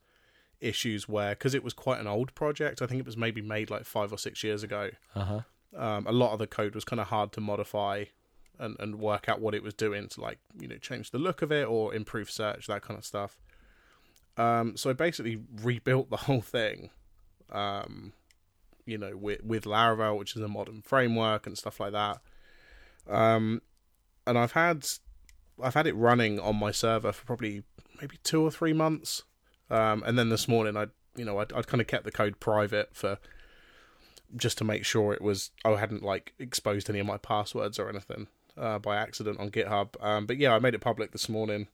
issues 0.61 1.07
where 1.07 1.31
because 1.31 1.53
it 1.53 1.63
was 1.63 1.73
quite 1.73 1.99
an 1.99 2.07
old 2.07 2.33
project 2.35 2.81
i 2.81 2.85
think 2.85 2.99
it 2.99 3.05
was 3.05 3.15
maybe 3.15 3.41
made 3.41 3.69
like 3.69 3.85
five 3.85 4.11
or 4.11 4.17
six 4.17 4.43
years 4.43 4.63
ago. 4.63 4.89
Uh-huh. 5.15 5.41
um, 5.77 6.05
a 6.07 6.11
lot 6.11 6.33
of 6.33 6.39
the 6.39 6.47
code 6.47 6.75
was 6.75 6.83
kind 6.83 6.99
of 6.99 7.07
hard 7.07 7.31
to 7.33 7.41
modify 7.41 8.05
and, 8.59 8.75
and 8.79 8.95
work 8.99 9.29
out 9.29 9.39
what 9.39 9.55
it 9.55 9.63
was 9.63 9.73
doing 9.73 10.07
to 10.09 10.21
like 10.21 10.39
you 10.59 10.67
know 10.67 10.77
change 10.77 11.11
the 11.11 11.17
look 11.17 11.41
of 11.41 11.51
it 11.51 11.67
or 11.67 11.93
improve 11.93 12.29
search 12.29 12.67
that 12.67 12.81
kind 12.81 12.97
of 12.97 13.05
stuff. 13.05 13.39
Um, 14.37 14.77
so 14.77 14.89
i 14.89 14.93
basically 14.93 15.41
rebuilt 15.61 16.09
the 16.09 16.17
whole 16.17 16.41
thing 16.41 16.91
um, 17.51 18.13
you 18.85 18.97
know 18.97 19.15
with 19.15 19.43
with 19.43 19.63
laravel 19.65 20.17
which 20.17 20.35
is 20.35 20.41
a 20.41 20.47
modern 20.47 20.81
framework 20.81 21.47
and 21.47 21.57
stuff 21.57 21.79
like 21.79 21.93
that. 21.93 22.19
Um, 23.09 23.61
and 24.27 24.37
i've 24.37 24.51
had 24.51 24.85
i've 25.61 25.73
had 25.73 25.87
it 25.87 25.95
running 25.95 26.39
on 26.39 26.55
my 26.55 26.71
server 26.71 27.11
for 27.11 27.25
probably 27.25 27.63
maybe 27.99 28.17
two 28.23 28.41
or 28.41 28.51
three 28.51 28.73
months 28.73 29.23
um, 29.69 30.03
and 30.05 30.17
then 30.17 30.29
this 30.29 30.47
morning, 30.47 30.77
I 30.77 30.87
you 31.15 31.25
know 31.25 31.39
I'd, 31.39 31.53
I'd 31.53 31.67
kind 31.67 31.81
of 31.81 31.87
kept 31.87 32.05
the 32.05 32.11
code 32.11 32.39
private 32.39 32.89
for 32.93 33.17
just 34.35 34.57
to 34.59 34.63
make 34.63 34.85
sure 34.85 35.13
it 35.13 35.21
was 35.21 35.51
I 35.65 35.71
hadn't 35.71 36.03
like 36.03 36.33
exposed 36.39 36.89
any 36.89 36.99
of 36.99 37.05
my 37.05 37.17
passwords 37.17 37.79
or 37.79 37.89
anything 37.89 38.27
uh, 38.57 38.79
by 38.79 38.97
accident 38.97 39.39
on 39.39 39.49
GitHub. 39.49 40.01
Um, 40.03 40.25
but 40.25 40.37
yeah, 40.37 40.53
I 40.53 40.59
made 40.59 40.75
it 40.75 40.81
public 40.81 41.11
this 41.11 41.29
morning. 41.29 41.67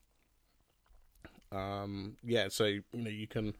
Um, 1.51 2.17
yeah, 2.23 2.47
so 2.49 2.65
you 2.65 2.84
know 2.93 3.10
you 3.10 3.27
can 3.27 3.55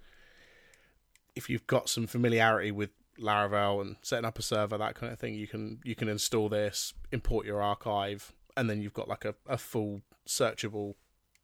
if 1.36 1.50
you've 1.50 1.68
got 1.68 1.90
some 1.90 2.08
familiarity 2.08 2.72
with 2.72 2.92
Laravel 3.20 3.82
and 3.82 3.96
setting 4.02 4.26
up 4.26 4.40
a 4.40 4.42
server, 4.42 4.78
that 4.78 4.96
kind 4.96 5.12
of 5.12 5.20
thing, 5.20 5.36
you 5.36 5.48
can 5.48 5.80
you 5.84 5.96
can 5.96 6.08
install 6.08 6.50
this, 6.50 6.94
import 7.12 7.46
your 7.46 7.62
archive, 7.62 8.34
and 8.58 8.70
then 8.70 8.82
you've 8.82 8.94
got 8.94 9.08
like 9.08 9.26
a, 9.26 9.36
a 9.48 9.58
full 9.58 10.02
searchable 10.28 10.96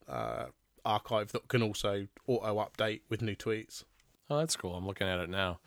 uh, 0.08 0.45
archive 0.86 1.32
that 1.32 1.48
can 1.48 1.62
also 1.62 2.08
auto 2.28 2.56
update 2.58 3.02
with 3.10 3.22
new 3.22 3.36
tweets. 3.36 3.84
Oh, 4.30 4.38
that's 4.38 4.56
cool. 4.56 4.76
I'm 4.76 4.88
looking 4.88 5.08
at 5.08 5.20
it 5.20 5.30
now. 5.30 5.60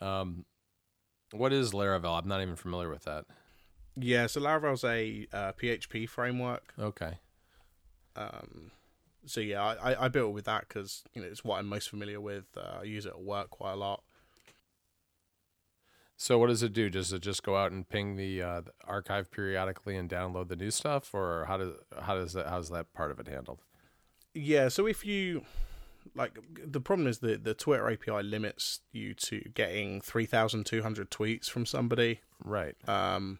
Um, 0.00 0.44
what 1.32 1.52
is 1.52 1.72
Laravel? 1.72 2.20
I'm 2.20 2.28
not 2.28 2.42
even 2.42 2.56
familiar 2.56 2.88
with 2.88 3.04
that. 3.04 3.24
Yeah, 3.96 4.26
so 4.26 4.40
Laravel's 4.40 4.84
a 4.84 5.26
uh, 5.32 5.52
PHP 5.52 6.08
framework. 6.08 6.72
Okay. 6.78 7.18
Um, 8.16 8.70
so 9.26 9.40
yeah, 9.40 9.62
I, 9.62 10.04
I 10.04 10.08
built 10.08 10.32
with 10.32 10.44
that 10.46 10.68
because 10.68 11.04
you 11.14 11.22
know 11.22 11.28
it's 11.28 11.44
what 11.44 11.58
I'm 11.58 11.66
most 11.66 11.90
familiar 11.90 12.20
with. 12.20 12.44
Uh, 12.56 12.78
I 12.80 12.84
use 12.84 13.06
it 13.06 13.10
at 13.10 13.20
work 13.20 13.50
quite 13.50 13.72
a 13.72 13.76
lot. 13.76 14.02
So 16.16 16.38
what 16.38 16.48
does 16.48 16.62
it 16.62 16.72
do? 16.72 16.88
Does 16.88 17.12
it 17.12 17.20
just 17.20 17.42
go 17.42 17.56
out 17.56 17.72
and 17.72 17.88
ping 17.88 18.14
the, 18.14 18.40
uh, 18.40 18.60
the 18.60 18.70
archive 18.84 19.32
periodically 19.32 19.96
and 19.96 20.08
download 20.08 20.46
the 20.46 20.54
new 20.54 20.70
stuff, 20.70 21.12
or 21.12 21.46
how 21.48 21.56
does 21.56 21.72
how 22.00 22.14
does 22.14 22.32
that 22.34 22.46
how's 22.46 22.70
that 22.70 22.92
part 22.94 23.10
of 23.10 23.18
it 23.18 23.26
handled? 23.26 23.60
Yeah, 24.34 24.68
so 24.68 24.86
if 24.86 25.04
you 25.04 25.42
like 26.14 26.38
the 26.64 26.80
problem 26.80 27.06
is 27.06 27.18
that 27.18 27.44
the 27.44 27.54
Twitter 27.54 27.90
API 27.90 28.22
limits 28.22 28.80
you 28.92 29.14
to 29.14 29.40
getting 29.54 30.00
3200 30.00 31.10
tweets 31.10 31.48
from 31.48 31.66
somebody. 31.66 32.20
Right. 32.44 32.76
Um 32.88 33.38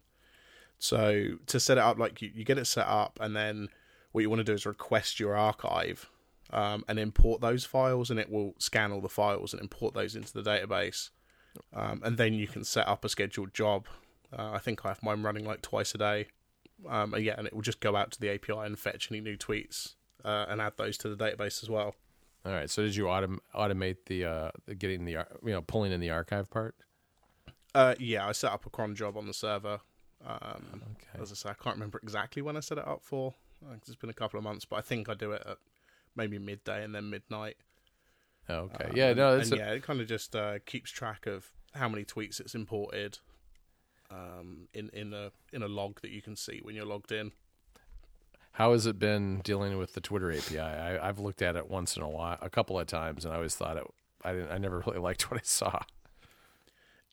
so 0.78 1.38
to 1.46 1.60
set 1.60 1.78
it 1.78 1.82
up 1.82 1.98
like 1.98 2.20
you, 2.22 2.30
you 2.34 2.44
get 2.44 2.58
it 2.58 2.66
set 2.66 2.86
up 2.86 3.18
and 3.20 3.36
then 3.36 3.68
what 4.12 4.20
you 4.20 4.30
want 4.30 4.40
to 4.40 4.44
do 4.44 4.52
is 4.52 4.66
request 4.66 5.20
your 5.20 5.36
archive 5.36 6.10
um, 6.50 6.84
and 6.88 6.98
import 6.98 7.40
those 7.40 7.64
files 7.64 8.10
and 8.10 8.20
it 8.20 8.30
will 8.30 8.54
scan 8.58 8.92
all 8.92 9.00
the 9.00 9.08
files 9.08 9.52
and 9.52 9.62
import 9.62 9.94
those 9.94 10.14
into 10.14 10.32
the 10.32 10.42
database. 10.42 11.10
Um, 11.72 12.02
and 12.04 12.18
then 12.18 12.34
you 12.34 12.46
can 12.46 12.64
set 12.64 12.86
up 12.88 13.04
a 13.04 13.08
scheduled 13.08 13.54
job. 13.54 13.86
Uh, 14.36 14.50
I 14.52 14.58
think 14.58 14.84
I 14.84 14.88
have 14.88 15.02
mine 15.02 15.22
running 15.22 15.46
like 15.46 15.62
twice 15.62 15.94
a 15.94 15.98
day. 15.98 16.26
Um, 16.86 17.14
and 17.14 17.24
yeah, 17.24 17.36
and 17.38 17.46
it 17.46 17.54
will 17.54 17.62
just 17.62 17.80
go 17.80 17.96
out 17.96 18.10
to 18.12 18.20
the 18.20 18.30
API 18.30 18.58
and 18.58 18.78
fetch 18.78 19.08
any 19.10 19.20
new 19.20 19.38
tweets 19.38 19.94
uh, 20.24 20.46
and 20.48 20.60
add 20.60 20.74
those 20.76 20.96
to 20.98 21.14
the 21.14 21.16
database 21.16 21.62
as 21.62 21.70
well. 21.70 21.94
All 22.44 22.52
right. 22.52 22.68
So 22.68 22.82
did 22.82 22.96
you 22.96 23.04
autom- 23.04 23.38
automate 23.54 23.98
the, 24.06 24.24
uh, 24.24 24.50
getting 24.78 25.04
the 25.04 25.12
you 25.12 25.52
know 25.52 25.62
pulling 25.62 25.92
in 25.92 26.00
the 26.00 26.10
archive 26.10 26.50
part? 26.50 26.74
Uh, 27.74 27.94
yeah, 27.98 28.26
I 28.26 28.32
set 28.32 28.52
up 28.52 28.66
a 28.66 28.70
cron 28.70 28.94
job 28.94 29.16
on 29.16 29.26
the 29.26 29.34
server. 29.34 29.80
Um, 30.24 30.82
okay. 30.92 31.22
As 31.22 31.32
I 31.32 31.34
say, 31.34 31.48
I 31.50 31.54
can't 31.54 31.76
remember 31.76 31.98
exactly 32.02 32.42
when 32.42 32.56
I 32.56 32.60
set 32.60 32.78
it 32.78 32.86
up 32.86 33.02
for. 33.02 33.34
It's 33.76 33.94
been 33.94 34.10
a 34.10 34.14
couple 34.14 34.38
of 34.38 34.44
months, 34.44 34.64
but 34.64 34.76
I 34.76 34.80
think 34.80 35.08
I 35.08 35.14
do 35.14 35.32
it 35.32 35.42
at 35.46 35.58
maybe 36.16 36.38
midday 36.38 36.84
and 36.84 36.94
then 36.94 37.10
midnight. 37.10 37.56
Oh, 38.48 38.70
okay. 38.74 38.84
Um, 38.84 38.96
yeah. 38.96 39.12
No. 39.12 39.38
And, 39.38 39.52
a... 39.52 39.56
yeah, 39.56 39.70
it 39.70 39.82
kind 39.82 40.00
of 40.00 40.08
just 40.08 40.34
uh, 40.34 40.58
keeps 40.66 40.90
track 40.90 41.26
of 41.26 41.52
how 41.74 41.88
many 41.88 42.04
tweets 42.04 42.40
it's 42.40 42.54
imported 42.54 43.18
um, 44.10 44.68
in 44.74 44.90
in 44.92 45.14
a 45.14 45.30
in 45.52 45.62
a 45.62 45.68
log 45.68 46.00
that 46.02 46.10
you 46.10 46.22
can 46.22 46.36
see 46.36 46.60
when 46.62 46.74
you're 46.74 46.84
logged 46.84 47.12
in. 47.12 47.32
How 48.52 48.72
has 48.72 48.86
it 48.86 48.98
been 48.98 49.40
dealing 49.40 49.78
with 49.78 49.94
the 49.94 50.00
Twitter 50.00 50.30
API? 50.30 50.60
I, 50.60 51.06
have 51.06 51.18
looked 51.18 51.40
at 51.40 51.56
it 51.56 51.70
once 51.70 51.96
in 51.96 52.02
a 52.02 52.08
while, 52.08 52.38
a 52.42 52.50
couple 52.50 52.78
of 52.78 52.86
times, 52.86 53.24
and 53.24 53.32
I 53.32 53.36
always 53.36 53.54
thought 53.54 53.78
it. 53.78 53.84
I 54.24 54.32
didn't. 54.32 54.52
I 54.52 54.58
never 54.58 54.80
really 54.86 54.98
liked 54.98 55.30
what 55.30 55.40
I 55.40 55.44
saw. 55.44 55.80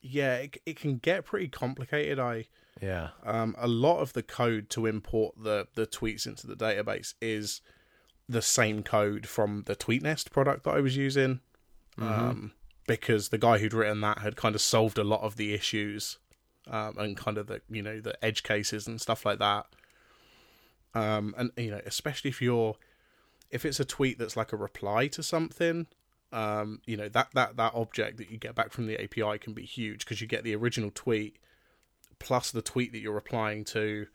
Yeah, 0.02 0.36
it, 0.36 0.56
it 0.66 0.78
can 0.78 0.96
get 0.96 1.24
pretty 1.24 1.48
complicated. 1.48 2.18
I 2.18 2.46
yeah. 2.80 3.10
Um, 3.24 3.54
a 3.58 3.68
lot 3.68 4.00
of 4.00 4.12
the 4.12 4.22
code 4.22 4.70
to 4.70 4.86
import 4.86 5.34
the 5.42 5.66
the 5.74 5.86
tweets 5.86 6.26
into 6.26 6.46
the 6.46 6.56
database 6.56 7.14
is 7.20 7.60
the 8.28 8.42
same 8.42 8.82
code 8.82 9.26
from 9.26 9.64
the 9.66 9.74
TweetNest 9.74 10.30
product 10.30 10.64
that 10.64 10.74
I 10.74 10.80
was 10.80 10.96
using. 10.96 11.40
Mm-hmm. 11.98 12.12
Um, 12.12 12.52
because 12.86 13.28
the 13.28 13.38
guy 13.38 13.58
who'd 13.58 13.74
written 13.74 14.00
that 14.00 14.18
had 14.18 14.36
kind 14.36 14.54
of 14.54 14.60
solved 14.60 14.98
a 14.98 15.04
lot 15.04 15.20
of 15.20 15.36
the 15.36 15.52
issues 15.52 16.18
um, 16.68 16.96
and 16.98 17.16
kind 17.16 17.38
of 17.38 17.46
the 17.46 17.60
you 17.70 17.82
know 17.82 18.00
the 18.00 18.22
edge 18.24 18.42
cases 18.42 18.86
and 18.86 19.00
stuff 19.00 19.24
like 19.24 19.38
that. 19.38 19.66
Um, 20.94 21.34
and 21.38 21.50
you 21.56 21.70
know, 21.70 21.80
especially 21.86 22.30
if 22.30 22.42
you're 22.42 22.76
if 23.50 23.64
it's 23.64 23.80
a 23.80 23.84
tweet 23.84 24.18
that's 24.18 24.36
like 24.36 24.52
a 24.52 24.56
reply 24.56 25.08
to 25.08 25.22
something, 25.22 25.86
um, 26.32 26.80
you 26.86 26.96
know 26.96 27.08
that 27.08 27.28
that 27.34 27.56
that 27.56 27.74
object 27.74 28.18
that 28.18 28.30
you 28.30 28.38
get 28.38 28.54
back 28.54 28.72
from 28.72 28.86
the 28.86 29.00
API 29.02 29.38
can 29.38 29.52
be 29.52 29.64
huge 29.64 30.00
because 30.00 30.20
you 30.20 30.26
get 30.26 30.44
the 30.44 30.54
original 30.54 30.90
tweet 30.94 31.36
plus 32.20 32.52
the 32.52 32.62
tweet 32.62 32.92
that 32.92 33.00
you're 33.00 33.12
replying 33.12 33.64
to, 33.64 34.06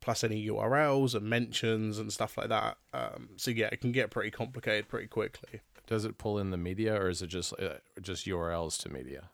plus 0.00 0.22
any 0.22 0.46
URLs 0.46 1.14
and 1.14 1.28
mentions 1.28 1.98
and 1.98 2.12
stuff 2.12 2.38
like 2.38 2.50
that. 2.50 2.76
Um, 2.94 3.30
so 3.36 3.50
yeah, 3.50 3.68
it 3.72 3.80
can 3.80 3.90
get 3.90 4.10
pretty 4.10 4.30
complicated 4.30 4.88
pretty 4.88 5.08
quickly. 5.08 5.60
Does 5.88 6.04
it 6.04 6.18
pull 6.18 6.38
in 6.38 6.50
the 6.50 6.56
media, 6.56 6.94
or 6.94 7.08
is 7.08 7.20
it 7.20 7.26
just 7.26 7.52
uh, 7.58 7.78
just 8.00 8.26
URLs 8.26 8.80
to 8.82 8.88
media? 8.88 9.30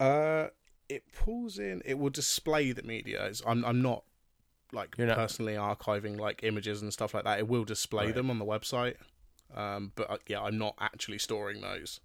Uh, 0.00 0.48
it 0.88 1.04
pulls 1.12 1.58
in. 1.58 1.80
It 1.84 1.98
will 1.98 2.10
display 2.10 2.72
the 2.72 2.82
media. 2.82 3.26
It's, 3.26 3.42
I'm 3.46 3.64
I'm 3.64 3.80
not 3.80 4.02
like 4.72 4.96
You're 4.98 5.06
not- 5.06 5.16
personally 5.16 5.54
archiving 5.54 6.18
like 6.18 6.42
images 6.42 6.82
and 6.82 6.92
stuff 6.92 7.14
like 7.14 7.24
that. 7.24 7.38
It 7.38 7.48
will 7.48 7.64
display 7.64 8.06
Right. 8.06 8.14
them 8.14 8.30
on 8.30 8.38
the 8.38 8.44
website. 8.44 8.96
Um, 9.54 9.92
but 9.94 10.10
uh, 10.10 10.18
yeah, 10.26 10.42
I'm 10.42 10.58
not 10.58 10.74
actually 10.80 11.18
storing 11.18 11.60
those. 11.60 12.00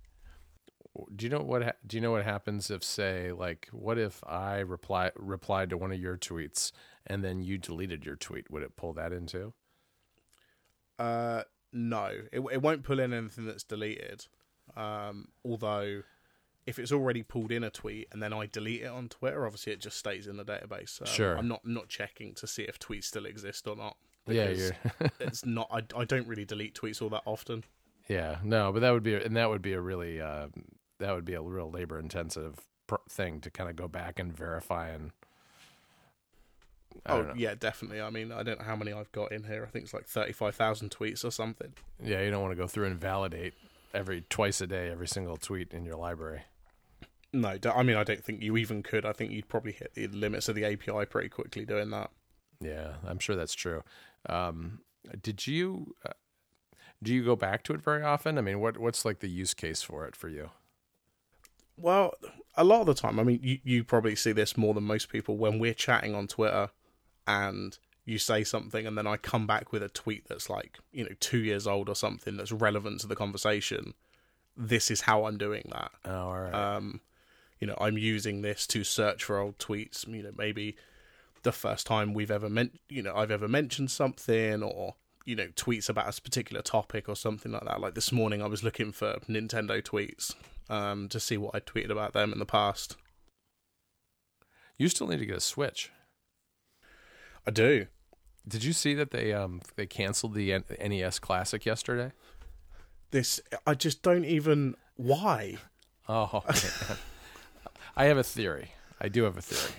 Do 1.15 1.25
you 1.25 1.29
know 1.29 1.39
what 1.41 1.63
ha- 1.63 1.71
do 1.85 1.97
you 1.97 2.01
know 2.01 2.11
what 2.11 2.25
happens 2.25 2.69
if 2.69 2.83
say 2.83 3.31
like 3.31 3.69
what 3.71 3.97
if 3.97 4.21
I 4.27 4.59
reply 4.59 5.11
replied 5.15 5.69
to 5.69 5.77
one 5.77 5.91
of 5.91 5.99
your 5.99 6.17
tweets 6.17 6.71
and 7.07 7.23
then 7.23 7.41
you 7.41 7.57
deleted 7.57 8.05
your 8.05 8.15
tweet? 8.15 8.51
Would 8.51 8.63
it 8.63 8.75
pull 8.75 8.93
that 8.93 9.13
into? 9.13 9.53
Uh, 10.97 11.43
no, 11.71 12.11
it 12.31 12.39
it 12.51 12.61
won't 12.61 12.83
pull 12.83 12.99
in 12.99 13.13
anything 13.13 13.45
that's 13.45 13.63
deleted. 13.63 14.25
Um, 14.75 15.29
although 15.45 16.01
if 16.67 16.77
it's 16.77 16.91
already 16.91 17.23
pulled 17.23 17.51
in 17.51 17.63
a 17.63 17.69
tweet 17.69 18.07
and 18.11 18.21
then 18.21 18.31
I 18.33 18.45
delete 18.45 18.81
it 18.83 18.87
on 18.87 19.09
Twitter, 19.09 19.45
obviously 19.45 19.73
it 19.73 19.79
just 19.81 19.97
stays 19.97 20.27
in 20.27 20.37
the 20.37 20.45
database. 20.45 21.01
Um, 21.01 21.07
Sure. 21.07 21.37
I'm 21.37 21.47
not 21.47 21.65
not 21.65 21.87
checking 21.89 22.33
to 22.35 22.47
see 22.47 22.63
if 22.63 22.77
tweets 22.79 23.05
still 23.05 23.25
exist 23.25 23.67
or 23.67 23.75
not. 23.75 23.97
Yeah, 24.27 24.49
you're 24.49 24.71
it's 25.19 25.45
not. 25.45 25.67
I, 25.71 25.81
I 25.97 26.05
don't 26.05 26.27
really 26.27 26.45
delete 26.45 26.75
tweets 26.75 27.01
all 27.01 27.09
that 27.09 27.23
often. 27.25 27.63
Yeah, 28.07 28.37
no, 28.43 28.71
but 28.71 28.79
that 28.81 28.91
would 28.91 29.03
be 29.03 29.15
and 29.15 29.35
that 29.35 29.49
would 29.49 29.61
be 29.61 29.73
a 29.73 29.81
really 29.81 30.21
uh, 30.21 30.47
that 30.99 31.13
would 31.15 31.25
be 31.25 31.33
a 31.33 31.41
real 31.41 31.71
labor 31.71 31.97
intensive 31.97 32.59
pr- 32.87 32.95
thing 33.09 33.39
to 33.41 33.49
kind 33.49 33.69
of 33.69 33.75
go 33.75 33.87
back 33.87 34.19
and 34.19 34.35
verify 34.35 34.89
and 34.89 35.11
Oh 37.05 37.21
know. 37.21 37.33
yeah, 37.35 37.53
definitely. 37.55 38.01
I 38.01 38.09
mean, 38.09 38.31
I 38.31 38.43
don't 38.43 38.59
know 38.59 38.65
how 38.65 38.75
many 38.75 38.91
I've 38.91 39.11
got 39.11 39.31
in 39.31 39.43
here. 39.43 39.63
I 39.63 39.69
think 39.69 39.85
it's 39.85 39.93
like 39.93 40.07
thirty-five 40.07 40.55
thousand 40.55 40.89
tweets 40.89 41.23
or 41.23 41.31
something. 41.31 41.73
Yeah, 42.03 42.21
you 42.21 42.31
don't 42.31 42.41
want 42.41 42.51
to 42.51 42.61
go 42.61 42.67
through 42.67 42.87
and 42.87 42.99
validate 42.99 43.53
every 43.93 44.21
twice 44.29 44.61
a 44.61 44.67
day 44.67 44.89
every 44.89 45.07
single 45.07 45.37
tweet 45.37 45.73
in 45.73 45.85
your 45.85 45.95
library. 45.95 46.41
No, 47.31 47.55
I 47.75 47.83
mean, 47.83 47.95
I 47.95 48.03
don't 48.03 48.23
think 48.23 48.41
you 48.41 48.57
even 48.57 48.81
could. 48.81 49.05
I 49.05 49.13
think 49.13 49.31
you'd 49.31 49.49
probably 49.49 49.73
hit 49.73 49.93
the 49.93 50.07
limits 50.07 50.49
of 50.49 50.55
the 50.55 50.65
API 50.65 51.05
pretty 51.05 51.29
quickly 51.29 51.63
doing 51.63 51.91
that. 51.91 52.09
Yeah, 52.59 52.95
I'm 53.05 53.19
sure 53.19 53.35
that's 53.35 53.53
true. 53.53 53.83
Um, 54.27 54.79
did 55.21 55.45
you 55.45 55.95
uh, 56.05 56.13
do 57.01 57.13
you 57.13 57.23
go 57.23 57.35
back 57.35 57.63
to 57.63 57.73
it 57.73 57.81
very 57.81 58.03
often? 58.03 58.37
I 58.37 58.41
mean, 58.41 58.59
what 58.59 58.77
what's 58.77 59.05
like 59.05 59.19
the 59.19 59.29
use 59.29 59.53
case 59.53 59.81
for 59.81 60.05
it 60.05 60.15
for 60.15 60.27
you? 60.27 60.49
Well, 61.77 62.13
a 62.55 62.63
lot 62.63 62.81
of 62.81 62.87
the 62.87 62.93
time, 62.93 63.19
I 63.19 63.23
mean, 63.23 63.39
you, 63.41 63.59
you 63.63 63.83
probably 63.85 64.15
see 64.15 64.33
this 64.33 64.57
more 64.57 64.73
than 64.73 64.83
most 64.83 65.07
people 65.07 65.37
when 65.37 65.59
we're 65.59 65.73
chatting 65.73 66.13
on 66.13 66.27
Twitter 66.27 66.71
and 67.25 67.77
you 68.09 68.17
say 68.17 68.43
something 68.43 68.87
and 68.87 68.97
then 68.97 69.07
I 69.07 69.17
come 69.17 69.45
back 69.45 69.71
with 69.71 69.83
a 69.83 69.89
tweet 69.89 70.27
that's 70.27 70.49
like, 70.49 70.79
you 70.91 71.03
know, 71.03 71.15
two 71.19 71.39
years 71.39 71.67
old 71.67 71.87
or 71.87 71.95
something 71.95 72.37
that's 72.37 72.51
relevant 72.51 73.01
to 73.01 73.07
the 73.07 73.15
conversation. 73.15 73.93
This 74.57 74.89
is 74.91 75.01
how 75.01 75.25
I'm 75.25 75.37
doing 75.37 75.69
that. 75.71 75.91
Oh, 76.05 76.11
all 76.11 76.39
right. 76.39 76.53
Um, 76.53 77.01
you 77.59 77.67
know, 77.67 77.77
I'm 77.79 77.97
using 77.97 78.41
this 78.41 78.65
to 78.67 78.83
search 78.83 79.23
for 79.23 79.39
old 79.39 79.57
tweets. 79.57 80.07
You 80.07 80.23
know, 80.23 80.31
maybe 80.37 80.75
the 81.43 81.51
first 81.51 81.85
time 81.85 82.13
we've 82.13 82.31
ever 82.31 82.49
meant, 82.49 82.79
you 82.89 83.03
know, 83.03 83.15
I've 83.15 83.31
ever 83.31 83.47
mentioned 83.47 83.91
something, 83.91 84.63
or 84.63 84.95
you 85.25 85.35
know, 85.35 85.47
tweets 85.55 85.89
about 85.89 86.17
a 86.17 86.21
particular 86.21 86.61
topic 86.61 87.07
or 87.07 87.15
something 87.15 87.51
like 87.51 87.65
that. 87.65 87.79
Like 87.79 87.95
this 87.95 88.11
morning, 88.11 88.41
I 88.41 88.47
was 88.47 88.63
looking 88.63 88.91
for 88.91 89.19
Nintendo 89.29 89.81
tweets 89.81 90.35
um, 90.69 91.09
to 91.09 91.19
see 91.19 91.37
what 91.37 91.53
I 91.53 91.59
tweeted 91.59 91.91
about 91.91 92.13
them 92.13 92.33
in 92.33 92.39
the 92.39 92.45
past. 92.45 92.95
you 94.77 94.89
still 94.89 95.07
need 95.07 95.19
to 95.19 95.25
get 95.25 95.37
a 95.37 95.41
Switch. 95.41 95.91
I 97.45 97.51
do. 97.51 97.87
Did 98.49 98.63
you 98.63 98.73
see 98.73 98.93
that 98.95 99.11
they 99.11 99.31
um 99.33 99.61
they 99.75 99.85
canceled 99.85 100.33
the 100.33 100.51
N- 100.53 100.63
NES 100.81 101.19
Classic 101.19 101.65
yesterday? 101.65 102.11
This 103.11 103.39
I 103.65 103.73
just 103.75 104.01
don't 104.01 104.25
even 104.25 104.75
why. 104.95 105.57
Oh, 106.07 106.43
I 107.95 108.05
have 108.05 108.17
a 108.17 108.23
theory. 108.23 108.71
I 108.99 109.07
do 109.09 109.23
have 109.23 109.37
a 109.37 109.41
theory. 109.41 109.75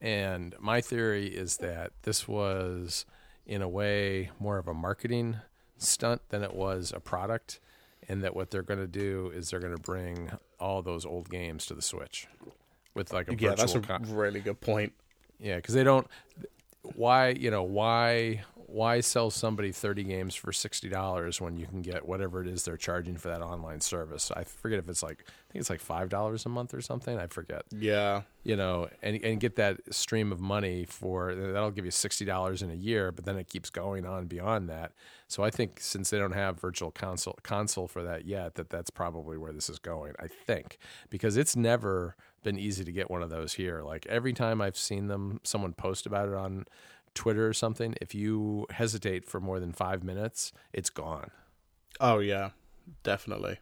And 0.00 0.54
my 0.60 0.80
theory 0.80 1.26
is 1.28 1.58
that 1.58 1.92
this 2.02 2.26
was, 2.28 3.04
in 3.46 3.60
a 3.62 3.68
way, 3.68 4.30
more 4.38 4.56
of 4.58 4.66
a 4.68 4.74
marketing 4.74 5.36
stunt 5.78 6.22
than 6.30 6.42
it 6.42 6.54
was 6.54 6.92
a 6.94 7.00
product. 7.00 7.60
And 8.08 8.22
that 8.24 8.34
what 8.34 8.50
they're 8.50 8.62
going 8.62 8.80
to 8.80 8.86
do 8.86 9.30
is 9.34 9.50
they're 9.50 9.60
going 9.60 9.76
to 9.76 9.82
bring 9.82 10.30
all 10.58 10.82
those 10.82 11.04
old 11.06 11.28
games 11.30 11.66
to 11.66 11.74
the 11.74 11.82
Switch 11.82 12.26
with 12.94 13.12
like 13.12 13.30
a 13.30 13.36
Yeah, 13.36 13.54
that's 13.54 13.74
a 13.74 13.80
con- 13.80 14.04
really 14.08 14.40
good 14.40 14.60
point. 14.60 14.92
yeah, 15.38 15.56
because 15.56 15.74
they 15.74 15.84
don't. 15.84 16.06
Why 16.82 17.30
you 17.30 17.50
know 17.50 17.62
why 17.62 18.42
why 18.66 19.00
sell 19.00 19.30
somebody 19.30 19.72
thirty 19.72 20.04
games 20.04 20.34
for 20.34 20.52
sixty 20.52 20.88
dollars 20.88 21.40
when 21.40 21.56
you 21.56 21.66
can 21.66 21.82
get 21.82 22.06
whatever 22.06 22.40
it 22.40 22.46
is 22.46 22.64
they're 22.64 22.76
charging 22.76 23.16
for 23.16 23.28
that 23.28 23.42
online 23.42 23.80
service? 23.80 24.30
I 24.34 24.44
forget 24.44 24.78
if 24.78 24.88
it's 24.88 25.02
like 25.02 25.24
I 25.28 25.52
think 25.52 25.60
it's 25.60 25.70
like 25.70 25.80
five 25.80 26.08
dollars 26.08 26.46
a 26.46 26.48
month 26.48 26.72
or 26.72 26.80
something. 26.80 27.18
I 27.18 27.26
forget. 27.26 27.62
Yeah, 27.70 28.22
You 28.44 28.56
know, 28.56 28.88
and 29.02 29.22
and 29.24 29.40
get 29.40 29.56
that 29.56 29.92
stream 29.92 30.30
of 30.32 30.40
money 30.40 30.84
for 30.84 31.34
that'll 31.34 31.72
give 31.72 31.84
you 31.84 31.90
sixty 31.90 32.24
dollars 32.24 32.62
in 32.62 32.70
a 32.70 32.74
year, 32.74 33.10
but 33.12 33.24
then 33.24 33.36
it 33.36 33.48
keeps 33.48 33.70
going 33.70 34.06
on 34.06 34.26
beyond 34.26 34.68
that. 34.70 34.92
So 35.26 35.42
I 35.42 35.50
think 35.50 35.80
since 35.80 36.10
they 36.10 36.18
don't 36.18 36.32
have 36.32 36.60
virtual 36.60 36.92
console 36.92 37.38
console 37.42 37.88
for 37.88 38.04
that 38.04 38.24
yet, 38.24 38.54
that 38.54 38.70
that's 38.70 38.90
probably 38.90 39.36
where 39.36 39.52
this 39.52 39.68
is 39.68 39.78
going. 39.80 40.14
I 40.20 40.28
think 40.28 40.78
because 41.10 41.36
it's 41.36 41.56
never 41.56 42.16
been 42.42 42.58
easy 42.58 42.84
to 42.84 42.92
get 42.92 43.10
one 43.10 43.22
of 43.22 43.30
those 43.30 43.54
here. 43.54 43.82
Like 43.82 44.06
every 44.06 44.32
time 44.32 44.60
I've 44.60 44.76
seen 44.76 45.08
them, 45.08 45.40
someone 45.42 45.72
post 45.72 46.06
about 46.06 46.28
it 46.28 46.34
on 46.34 46.66
Twitter 47.14 47.46
or 47.46 47.52
something. 47.52 47.94
If 48.00 48.14
you 48.14 48.66
hesitate 48.70 49.24
for 49.24 49.40
more 49.40 49.60
than 49.60 49.72
five 49.72 50.02
minutes, 50.02 50.52
it's 50.72 50.90
gone. 50.90 51.30
Oh 52.00 52.18
yeah, 52.18 52.50
definitely. 53.02 53.58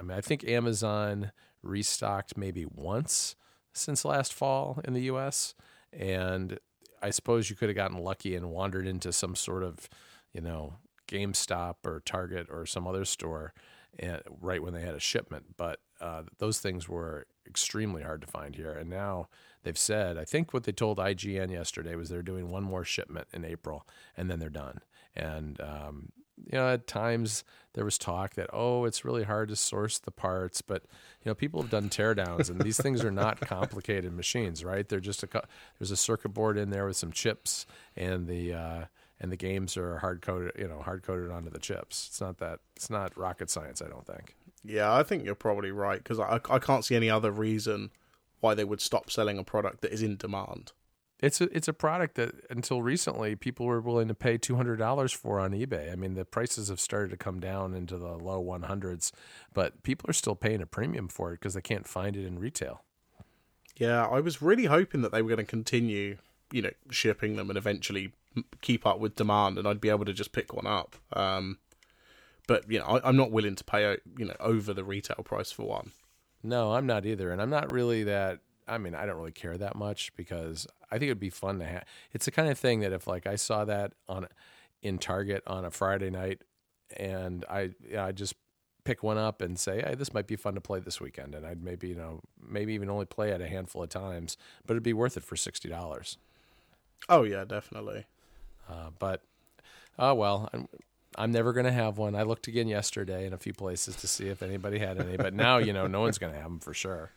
I 0.00 0.02
mean, 0.02 0.16
I 0.16 0.20
think 0.20 0.44
Amazon 0.48 1.32
restocked 1.62 2.36
maybe 2.36 2.66
once 2.66 3.36
since 3.72 4.04
last 4.04 4.32
fall 4.32 4.80
in 4.84 4.94
the 4.94 5.02
US. 5.02 5.54
And 5.92 6.58
I 7.02 7.10
suppose 7.10 7.50
you 7.50 7.56
could 7.56 7.68
have 7.68 7.76
gotten 7.76 7.98
lucky 7.98 8.34
and 8.34 8.50
wandered 8.50 8.86
into 8.86 9.12
some 9.12 9.34
sort 9.34 9.62
of, 9.62 9.88
you 10.32 10.40
know, 10.40 10.74
GameStop 11.08 11.76
or 11.84 12.02
Target 12.04 12.48
or 12.50 12.66
some 12.66 12.86
other 12.86 13.04
store 13.04 13.54
and, 13.98 14.20
right 14.40 14.62
when 14.62 14.74
they 14.74 14.82
had 14.82 14.94
a 14.94 15.00
shipment. 15.00 15.56
But 15.56 15.80
uh, 16.00 16.22
those 16.38 16.58
things 16.58 16.88
were 16.88 17.26
extremely 17.46 18.02
hard 18.02 18.20
to 18.20 18.26
find 18.26 18.54
here. 18.54 18.72
And 18.72 18.88
now 18.88 19.28
they've 19.62 19.78
said, 19.78 20.16
I 20.16 20.24
think 20.24 20.52
what 20.52 20.64
they 20.64 20.72
told 20.72 20.98
IGN 20.98 21.50
yesterday 21.50 21.94
was 21.96 22.08
they're 22.08 22.22
doing 22.22 22.50
one 22.50 22.62
more 22.62 22.84
shipment 22.84 23.28
in 23.32 23.44
April 23.44 23.86
and 24.16 24.30
then 24.30 24.38
they're 24.38 24.48
done. 24.48 24.80
And, 25.16 25.60
um, 25.60 26.12
you 26.36 26.56
know, 26.56 26.68
at 26.68 26.86
times 26.86 27.42
there 27.74 27.84
was 27.84 27.98
talk 27.98 28.34
that, 28.34 28.48
oh, 28.52 28.84
it's 28.84 29.04
really 29.04 29.24
hard 29.24 29.48
to 29.48 29.56
source 29.56 29.98
the 29.98 30.12
parts, 30.12 30.62
but, 30.62 30.84
you 31.24 31.28
know, 31.28 31.34
people 31.34 31.60
have 31.60 31.70
done 31.70 31.88
teardowns 31.88 32.48
and 32.48 32.60
these 32.60 32.80
things 32.80 33.04
are 33.04 33.10
not 33.10 33.40
complicated 33.48 34.12
machines, 34.12 34.64
right? 34.64 34.88
They're 34.88 35.00
just 35.00 35.24
a, 35.24 35.28
there's 35.78 35.90
a 35.90 35.96
circuit 35.96 36.30
board 36.30 36.56
in 36.56 36.70
there 36.70 36.86
with 36.86 36.96
some 36.96 37.10
chips 37.10 37.66
and 37.96 38.28
the, 38.28 38.54
uh, 38.54 38.84
and 39.20 39.32
the 39.32 39.36
games 39.36 39.76
are 39.76 39.98
hard 39.98 40.22
coded, 40.22 40.52
you 40.58 40.68
know, 40.68 40.80
hard 40.80 41.02
coded 41.02 41.30
onto 41.30 41.50
the 41.50 41.58
chips. 41.58 42.08
It's 42.08 42.20
not 42.20 42.38
that, 42.38 42.60
it's 42.76 42.90
not 42.90 43.16
rocket 43.16 43.50
science, 43.50 43.82
I 43.82 43.88
don't 43.88 44.06
think. 44.06 44.36
Yeah, 44.64 44.92
I 44.92 45.02
think 45.02 45.24
you're 45.24 45.34
probably 45.34 45.70
right 45.70 45.98
because 45.98 46.18
I 46.18 46.40
I 46.50 46.58
can't 46.58 46.84
see 46.84 46.96
any 46.96 47.10
other 47.10 47.30
reason 47.30 47.90
why 48.40 48.54
they 48.54 48.64
would 48.64 48.80
stop 48.80 49.10
selling 49.10 49.38
a 49.38 49.44
product 49.44 49.80
that 49.82 49.92
is 49.92 50.02
in 50.02 50.16
demand. 50.16 50.72
It's 51.20 51.40
a 51.40 51.44
it's 51.56 51.68
a 51.68 51.72
product 51.72 52.14
that 52.14 52.34
until 52.48 52.82
recently 52.82 53.34
people 53.34 53.66
were 53.66 53.80
willing 53.80 54.08
to 54.08 54.14
pay 54.14 54.38
two 54.38 54.56
hundred 54.56 54.76
dollars 54.76 55.12
for 55.12 55.40
on 55.40 55.52
eBay. 55.52 55.92
I 55.92 55.96
mean 55.96 56.14
the 56.14 56.24
prices 56.24 56.68
have 56.68 56.80
started 56.80 57.10
to 57.10 57.16
come 57.16 57.40
down 57.40 57.74
into 57.74 57.98
the 57.98 58.16
low 58.16 58.40
one 58.40 58.62
hundreds, 58.62 59.12
but 59.52 59.82
people 59.82 60.08
are 60.10 60.14
still 60.14 60.36
paying 60.36 60.62
a 60.62 60.66
premium 60.66 61.08
for 61.08 61.32
it 61.32 61.40
because 61.40 61.54
they 61.54 61.60
can't 61.60 61.88
find 61.88 62.16
it 62.16 62.24
in 62.24 62.38
retail. 62.38 62.82
Yeah, 63.76 64.06
I 64.06 64.20
was 64.20 64.42
really 64.42 64.66
hoping 64.66 65.02
that 65.02 65.12
they 65.12 65.22
were 65.22 65.28
going 65.28 65.38
to 65.38 65.44
continue, 65.44 66.18
you 66.52 66.62
know, 66.62 66.70
shipping 66.90 67.36
them 67.36 67.48
and 67.48 67.56
eventually 67.56 68.12
keep 68.60 68.86
up 68.86 68.98
with 68.98 69.16
demand, 69.16 69.58
and 69.58 69.66
I'd 69.66 69.80
be 69.80 69.90
able 69.90 70.04
to 70.04 70.12
just 70.12 70.32
pick 70.32 70.52
one 70.52 70.66
up. 70.66 70.96
Um, 71.12 71.58
but 72.46 72.70
you 72.70 72.78
know, 72.78 72.86
I, 72.86 73.08
I'm 73.08 73.16
not 73.16 73.30
willing 73.30 73.54
to 73.54 73.64
pay, 73.64 73.98
you 74.16 74.24
know, 74.24 74.36
over 74.40 74.74
the 74.74 74.84
retail 74.84 75.22
price 75.24 75.52
for 75.52 75.66
one. 75.66 75.92
No, 76.42 76.72
I'm 76.72 76.86
not 76.86 77.06
either, 77.06 77.30
and 77.30 77.40
I'm 77.40 77.50
not 77.50 77.72
really 77.72 78.04
that. 78.04 78.40
I 78.66 78.78
mean, 78.78 78.94
I 78.94 79.06
don't 79.06 79.16
really 79.16 79.32
care 79.32 79.56
that 79.56 79.76
much 79.76 80.14
because 80.16 80.66
I 80.90 80.98
think 80.98 81.04
it'd 81.04 81.20
be 81.20 81.30
fun 81.30 81.58
to 81.58 81.64
have. 81.64 81.84
It's 82.12 82.26
the 82.26 82.30
kind 82.30 82.50
of 82.50 82.58
thing 82.58 82.80
that 82.80 82.92
if 82.92 83.06
like 83.06 83.26
I 83.26 83.36
saw 83.36 83.64
that 83.64 83.92
on 84.08 84.26
in 84.82 84.98
Target 84.98 85.42
on 85.46 85.64
a 85.64 85.70
Friday 85.70 86.10
night, 86.10 86.42
and 86.96 87.44
I 87.48 87.70
yeah, 87.88 88.04
I 88.04 88.12
just 88.12 88.34
pick 88.84 89.02
one 89.02 89.18
up 89.18 89.42
and 89.42 89.58
say, 89.58 89.82
hey, 89.86 89.94
this 89.94 90.14
might 90.14 90.26
be 90.26 90.36
fun 90.36 90.54
to 90.54 90.62
play 90.62 90.80
this 90.80 91.00
weekend, 91.00 91.34
and 91.34 91.46
I'd 91.46 91.62
maybe 91.62 91.88
you 91.88 91.94
know 91.94 92.20
maybe 92.40 92.72
even 92.74 92.88
only 92.88 93.06
play 93.06 93.30
it 93.30 93.40
a 93.40 93.48
handful 93.48 93.82
of 93.82 93.90
times, 93.90 94.36
but 94.64 94.74
it'd 94.74 94.82
be 94.82 94.94
worth 94.94 95.16
it 95.16 95.24
for 95.24 95.36
sixty 95.36 95.68
dollars. 95.68 96.16
Oh 97.08 97.22
yeah, 97.22 97.44
definitely. 97.44 98.06
Uh, 98.68 98.90
but 98.98 99.22
oh 99.98 100.14
well, 100.14 100.48
I'm, 100.52 100.68
I'm 101.16 101.32
never 101.32 101.52
going 101.52 101.66
to 101.66 101.72
have 101.72 101.98
one. 101.98 102.14
I 102.14 102.22
looked 102.22 102.48
again 102.48 102.68
yesterday 102.68 103.26
in 103.26 103.32
a 103.32 103.38
few 103.38 103.52
places 103.52 103.96
to 103.96 104.06
see 104.06 104.28
if 104.28 104.42
anybody 104.42 104.78
had 104.78 105.00
any, 105.00 105.16
but 105.16 105.34
now 105.34 105.58
you 105.58 105.72
know 105.72 105.86
no 105.86 106.00
one's 106.00 106.18
going 106.18 106.32
to 106.32 106.38
have 106.38 106.48
them 106.48 106.60
for 106.60 106.74
sure. 106.74 107.12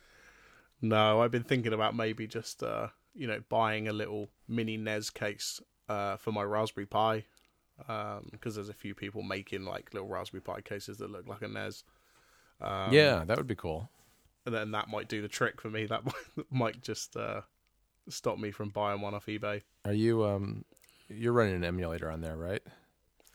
No, 0.80 1.22
I've 1.22 1.30
been 1.30 1.44
thinking 1.44 1.72
about 1.72 1.94
maybe 1.94 2.26
just 2.26 2.62
uh, 2.62 2.88
you 3.14 3.26
know 3.26 3.40
buying 3.48 3.88
a 3.88 3.92
little 3.92 4.28
mini 4.48 4.76
NES 4.76 5.10
case 5.10 5.60
uh, 5.88 6.16
for 6.16 6.32
my 6.32 6.42
Raspberry 6.42 6.86
Pi 6.86 7.24
because 7.78 8.18
um, 8.18 8.52
there's 8.54 8.68
a 8.68 8.74
few 8.74 8.94
people 8.94 9.22
making 9.22 9.64
like 9.64 9.92
little 9.92 10.08
Raspberry 10.08 10.40
Pi 10.40 10.60
cases 10.60 10.98
that 10.98 11.10
look 11.10 11.28
like 11.28 11.42
a 11.42 11.48
NES. 11.48 11.84
Um, 12.60 12.92
yeah, 12.92 13.24
that 13.24 13.36
would 13.36 13.46
be 13.46 13.54
cool. 13.54 13.90
And 14.44 14.54
then 14.54 14.72
that 14.72 14.88
might 14.88 15.08
do 15.08 15.22
the 15.22 15.28
trick 15.28 15.60
for 15.60 15.70
me. 15.70 15.86
That 15.86 16.04
might, 16.04 16.46
might 16.50 16.82
just 16.82 17.16
uh, 17.16 17.42
stop 18.08 18.38
me 18.38 18.50
from 18.50 18.70
buying 18.70 19.00
one 19.00 19.14
off 19.14 19.26
eBay. 19.26 19.62
Are 19.84 19.92
you 19.92 20.24
um, 20.24 20.64
you're 21.14 21.32
running 21.32 21.54
an 21.54 21.64
emulator 21.64 22.10
on 22.10 22.20
there, 22.20 22.36
right? 22.36 22.62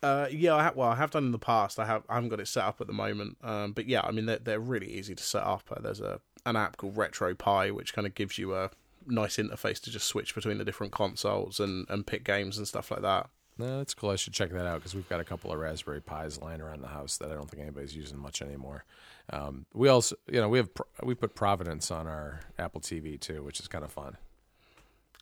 Uh, 0.04 0.28
yeah, 0.30 0.56
I 0.56 0.64
have, 0.64 0.76
well, 0.76 0.90
I 0.90 0.96
have 0.96 1.12
done 1.12 1.26
in 1.26 1.32
the 1.32 1.40
past. 1.40 1.80
I 1.80 1.86
have 1.86 2.04
I 2.08 2.16
haven't 2.16 2.30
got 2.30 2.40
it 2.40 2.48
set 2.48 2.64
up 2.64 2.82
at 2.82 2.88
the 2.88 2.94
moment. 2.94 3.38
Um, 3.44 3.72
but 3.74 3.88
yeah, 3.88 4.02
I 4.04 4.12
mean 4.12 4.26
they're 4.26 4.40
they're 4.40 4.60
really 4.60 4.92
easy 4.92 5.16
to 5.16 5.24
set 5.24 5.44
up. 5.44 5.64
Uh, 5.72 5.82
there's 5.82 6.02
a 6.02 6.20
an 6.46 6.56
app 6.56 6.78
called 6.78 6.96
RetroPie 6.96 7.74
which 7.74 7.94
kind 7.94 8.08
of 8.08 8.16
gives 8.16 8.38
you 8.38 8.56
a 8.56 8.70
nice 9.06 9.38
interface 9.38 9.82
to 9.82 9.92
just 9.92 10.08
switch 10.08 10.36
between 10.36 10.58
the 10.60 10.66
different 10.66 10.94
consoles 10.94 11.60
and 11.60 11.90
and 11.90 12.06
pick 12.06 12.24
games 12.24 12.58
and 12.58 12.68
stuff 12.68 12.92
like 12.92 13.02
that. 13.02 13.30
No, 13.58 13.80
that's 13.80 13.96
cool. 13.96 14.12
I 14.12 14.18
should 14.18 14.34
check 14.34 14.52
that 14.52 14.68
out 14.68 14.76
because 14.76 14.94
we've 14.94 15.10
got 15.10 15.20
a 15.20 15.24
couple 15.24 15.52
of 15.52 15.58
Raspberry 15.58 16.02
Pis 16.02 16.40
lying 16.40 16.62
around 16.62 16.82
the 16.82 16.88
house 16.88 17.18
that 17.18 17.32
I 17.32 17.34
don't 17.34 17.50
think 17.50 17.64
anybody's 17.64 17.96
using 17.96 18.20
much 18.20 18.44
anymore. 18.44 18.86
Um, 19.32 19.66
we 19.74 19.88
also, 19.90 20.16
you 20.32 20.40
know, 20.40 20.48
we 20.48 20.60
have 20.60 20.70
we 21.02 21.16
put 21.16 21.34
Provenance 21.34 21.90
on 21.90 22.08
our 22.08 22.42
Apple 22.60 22.82
TV 22.82 23.20
too, 23.20 23.44
which 23.44 23.60
is 23.60 23.68
kind 23.68 23.84
of 23.84 23.92
fun. 23.92 24.18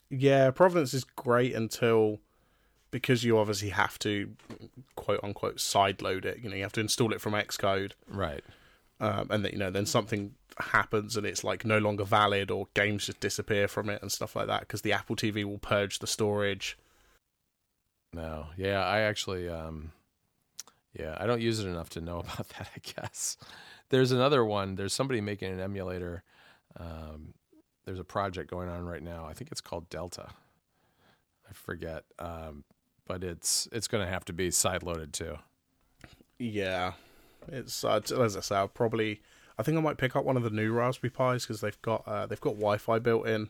Yeah, 0.10 0.52
Provenance 0.52 0.94
is 0.94 1.06
great 1.06 1.56
until 1.56 2.20
because 2.96 3.26
you 3.26 3.38
obviously 3.38 3.72
have 3.72 4.00
to 4.00 4.32
quote 4.96 5.20
unquote 5.22 5.60
side 5.60 6.02
load 6.02 6.24
it. 6.24 6.40
You 6.42 6.50
know, 6.50 6.56
you 6.56 6.64
have 6.64 6.72
to 6.72 6.80
install 6.80 7.12
it 7.12 7.20
from 7.20 7.34
Xcode, 7.34 7.92
right? 8.08 8.42
Um, 9.02 9.28
and 9.30 9.44
then 9.44 9.52
you 9.52 9.58
know, 9.58 9.70
then 9.70 9.86
something 9.86 10.34
happens 10.58 11.18
and 11.18 11.26
it's 11.26 11.44
like 11.44 11.66
no 11.66 11.78
longer 11.78 12.06
valid, 12.06 12.50
or 12.50 12.70
games 12.74 13.08
just 13.08 13.20
disappear 13.20 13.68
from 13.68 13.90
it 13.90 14.02
and 14.02 14.10
stuff 14.14 14.34
like 14.34 14.48
that 14.48 14.62
because 14.62 14.82
the 14.82 14.94
Apple 14.94 15.18
TV 15.18 15.44
will 15.44 15.58
purge 15.58 16.00
the 16.00 16.08
storage. 16.08 16.78
No, 18.14 18.48
yeah, 18.56 18.82
I 18.86 19.02
actually, 19.02 19.50
um, 19.50 19.92
yeah, 20.98 21.18
I 21.20 21.26
don't 21.26 21.42
use 21.42 21.60
it 21.60 21.68
enough 21.68 21.90
to 21.90 22.02
know 22.02 22.20
about 22.20 22.48
that. 22.48 22.70
I 22.78 23.02
guess 23.02 23.36
there's 23.90 24.14
another 24.14 24.46
one. 24.46 24.76
There's 24.76 24.94
somebody 24.94 25.20
making 25.20 25.52
an 25.52 25.60
emulator. 25.60 26.24
Um, 26.80 27.34
there's 27.84 28.00
a 28.00 28.06
project 28.06 28.50
going 28.50 28.70
on 28.70 28.86
right 28.86 29.04
now. 29.04 29.26
I 29.26 29.34
think 29.34 29.52
it's 29.52 29.60
called 29.60 29.90
Delta. 29.90 30.30
I 31.50 31.54
forget, 31.54 32.06
um, 32.20 32.64
but 33.08 33.24
it's 33.24 33.68
it's 33.72 33.88
going 33.88 34.06
to 34.06 34.12
have 34.12 34.26
to 34.26 34.34
be 34.34 34.52
side 34.52 34.84
loaded 34.84 35.14
too. 35.14 35.38
Yeah, 36.38 36.94
it's 37.48 37.84
uh, 37.84 38.02
as 38.20 38.38
I 38.38 38.42
say, 38.42 38.56
I'll 38.56 38.68
probably. 38.68 39.22
I 39.58 39.64
think 39.64 39.78
I 39.78 39.82
might 39.82 39.98
pick 39.98 40.18
up 40.18 40.26
one 40.26 40.36
of 40.36 40.44
the 40.44 40.50
new 40.50 40.74
Raspberry 40.74 41.10
Pis 41.10 41.46
because 41.46 41.62
they've 41.62 41.82
got 41.82 42.06
uh, 42.08 42.26
they've 42.26 42.42
got 42.42 42.56
Wi-Fi 42.56 43.00
built 43.00 43.28
in. 43.28 43.50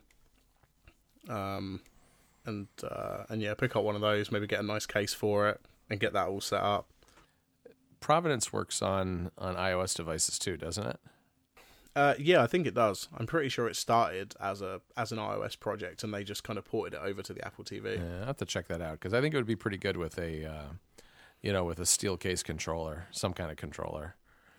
Um, 1.27 1.81
and 2.45 2.67
uh, 2.83 3.23
and 3.29 3.41
yeah, 3.41 3.53
pick 3.55 3.75
up 3.75 3.83
one 3.83 3.95
of 3.95 4.01
those. 4.01 4.31
Maybe 4.31 4.47
get 4.47 4.59
a 4.59 4.63
nice 4.63 4.85
case 4.85 5.13
for 5.13 5.49
it 5.49 5.61
and 5.89 5.99
get 5.99 6.13
that 6.13 6.27
all 6.27 6.41
set 6.41 6.61
up. 6.61 6.89
Provenance 7.99 8.53
works 8.53 8.81
on 8.81 9.31
on 9.37 9.55
iOS 9.55 9.95
devices 9.95 10.37
too, 10.37 10.57
doesn't 10.57 10.85
it? 10.85 10.99
Uh, 11.95 12.13
yeah, 12.19 12.43
I 12.43 12.47
think 12.47 12.67
it 12.67 12.73
does. 12.73 13.07
I'm 13.17 13.25
pretty 13.25 13.47
sure 13.47 13.67
it 13.67 13.75
started 13.75 14.35
as 14.39 14.61
a 14.61 14.81
as 14.97 15.11
an 15.11 15.17
iOS 15.17 15.57
project, 15.57 16.03
and 16.03 16.13
they 16.13 16.23
just 16.23 16.43
kind 16.43 16.59
of 16.59 16.65
ported 16.65 16.95
it 16.95 17.01
over 17.01 17.21
to 17.21 17.33
the 17.33 17.45
Apple 17.45 17.63
TV. 17.63 17.97
Yeah, 17.97 18.23
I 18.23 18.25
have 18.25 18.37
to 18.37 18.45
check 18.45 18.67
that 18.67 18.81
out 18.81 18.99
because 18.99 19.13
I 19.13 19.21
think 19.21 19.33
it 19.33 19.37
would 19.37 19.45
be 19.45 19.55
pretty 19.55 19.77
good 19.77 19.95
with 19.95 20.17
a, 20.19 20.45
uh, 20.45 20.65
you 21.41 21.53
know, 21.53 21.63
with 21.63 21.79
a 21.79 21.85
steel 21.85 22.17
case 22.17 22.43
controller, 22.43 23.07
some 23.11 23.33
kind 23.33 23.49
of 23.49 23.55
controller. 23.55 24.15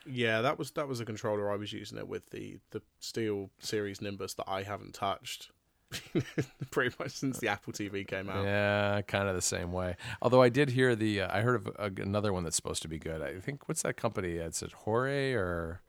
Yeah, 0.07 0.41
that 0.41 0.59
was 0.59 0.71
that 0.73 0.89
was 0.89 1.01
a 1.01 1.05
controller 1.05 1.51
I 1.51 1.57
was 1.57 1.73
using 1.73 1.99
it 1.99 2.09
with 2.09 2.31
the 2.31 2.59
the 2.71 2.81
SteelSeries 3.03 4.01
Nimbus 4.01 4.35
that 4.35 4.49
I 4.49 4.63
haven't 4.63 4.95
touched. 4.95 5.51
pretty 6.71 6.95
much 6.99 7.13
since 7.13 7.39
the 7.39 7.49
Apple 7.49 7.73
TV 7.73 8.07
came 8.07 8.29
out. 8.29 8.45
Yeah, 8.45 9.03
kind 9.03 9.29
of 9.29 9.37
the 9.37 9.43
same 9.43 9.73
way. 9.73 9.97
Although 10.21 10.43
I 10.43 10.49
did 10.49 10.71
hear 10.71 10.97
the, 10.97 11.21
uh, 11.21 11.37
I 11.37 11.43
heard 11.43 11.65
of 11.65 11.77
a, 11.79 12.03
another 12.03 12.33
one 12.33 12.43
that's 12.43 12.57
supposed 12.57 12.83
to 12.83 12.89
be 12.89 12.99
good. 12.99 13.23
I 13.23 13.39
think 13.39 13.69
what's 13.69 13.83
that 13.83 13.97
company? 13.97 14.33
It's 14.33 14.65
at 14.65 14.73
Hori 14.73 15.35
or 15.37 15.83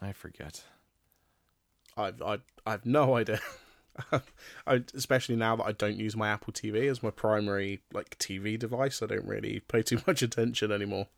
I 0.00 0.12
forget. 0.12 0.64
I've 1.96 2.22
I 2.22 2.38
I've 2.66 2.86
no 2.86 3.16
idea. 3.16 3.40
I, 4.66 4.84
especially 4.94 5.34
now 5.34 5.56
that 5.56 5.64
I 5.64 5.72
don't 5.72 5.96
use 5.96 6.14
my 6.16 6.28
Apple 6.28 6.52
TV 6.52 6.88
as 6.88 7.02
my 7.02 7.10
primary 7.10 7.80
like 7.92 8.16
TV 8.18 8.56
device, 8.58 9.02
I 9.02 9.06
don't 9.06 9.26
really 9.26 9.60
pay 9.60 9.82
too 9.82 10.00
much 10.06 10.22
attention 10.22 10.70
anymore. 10.70 11.08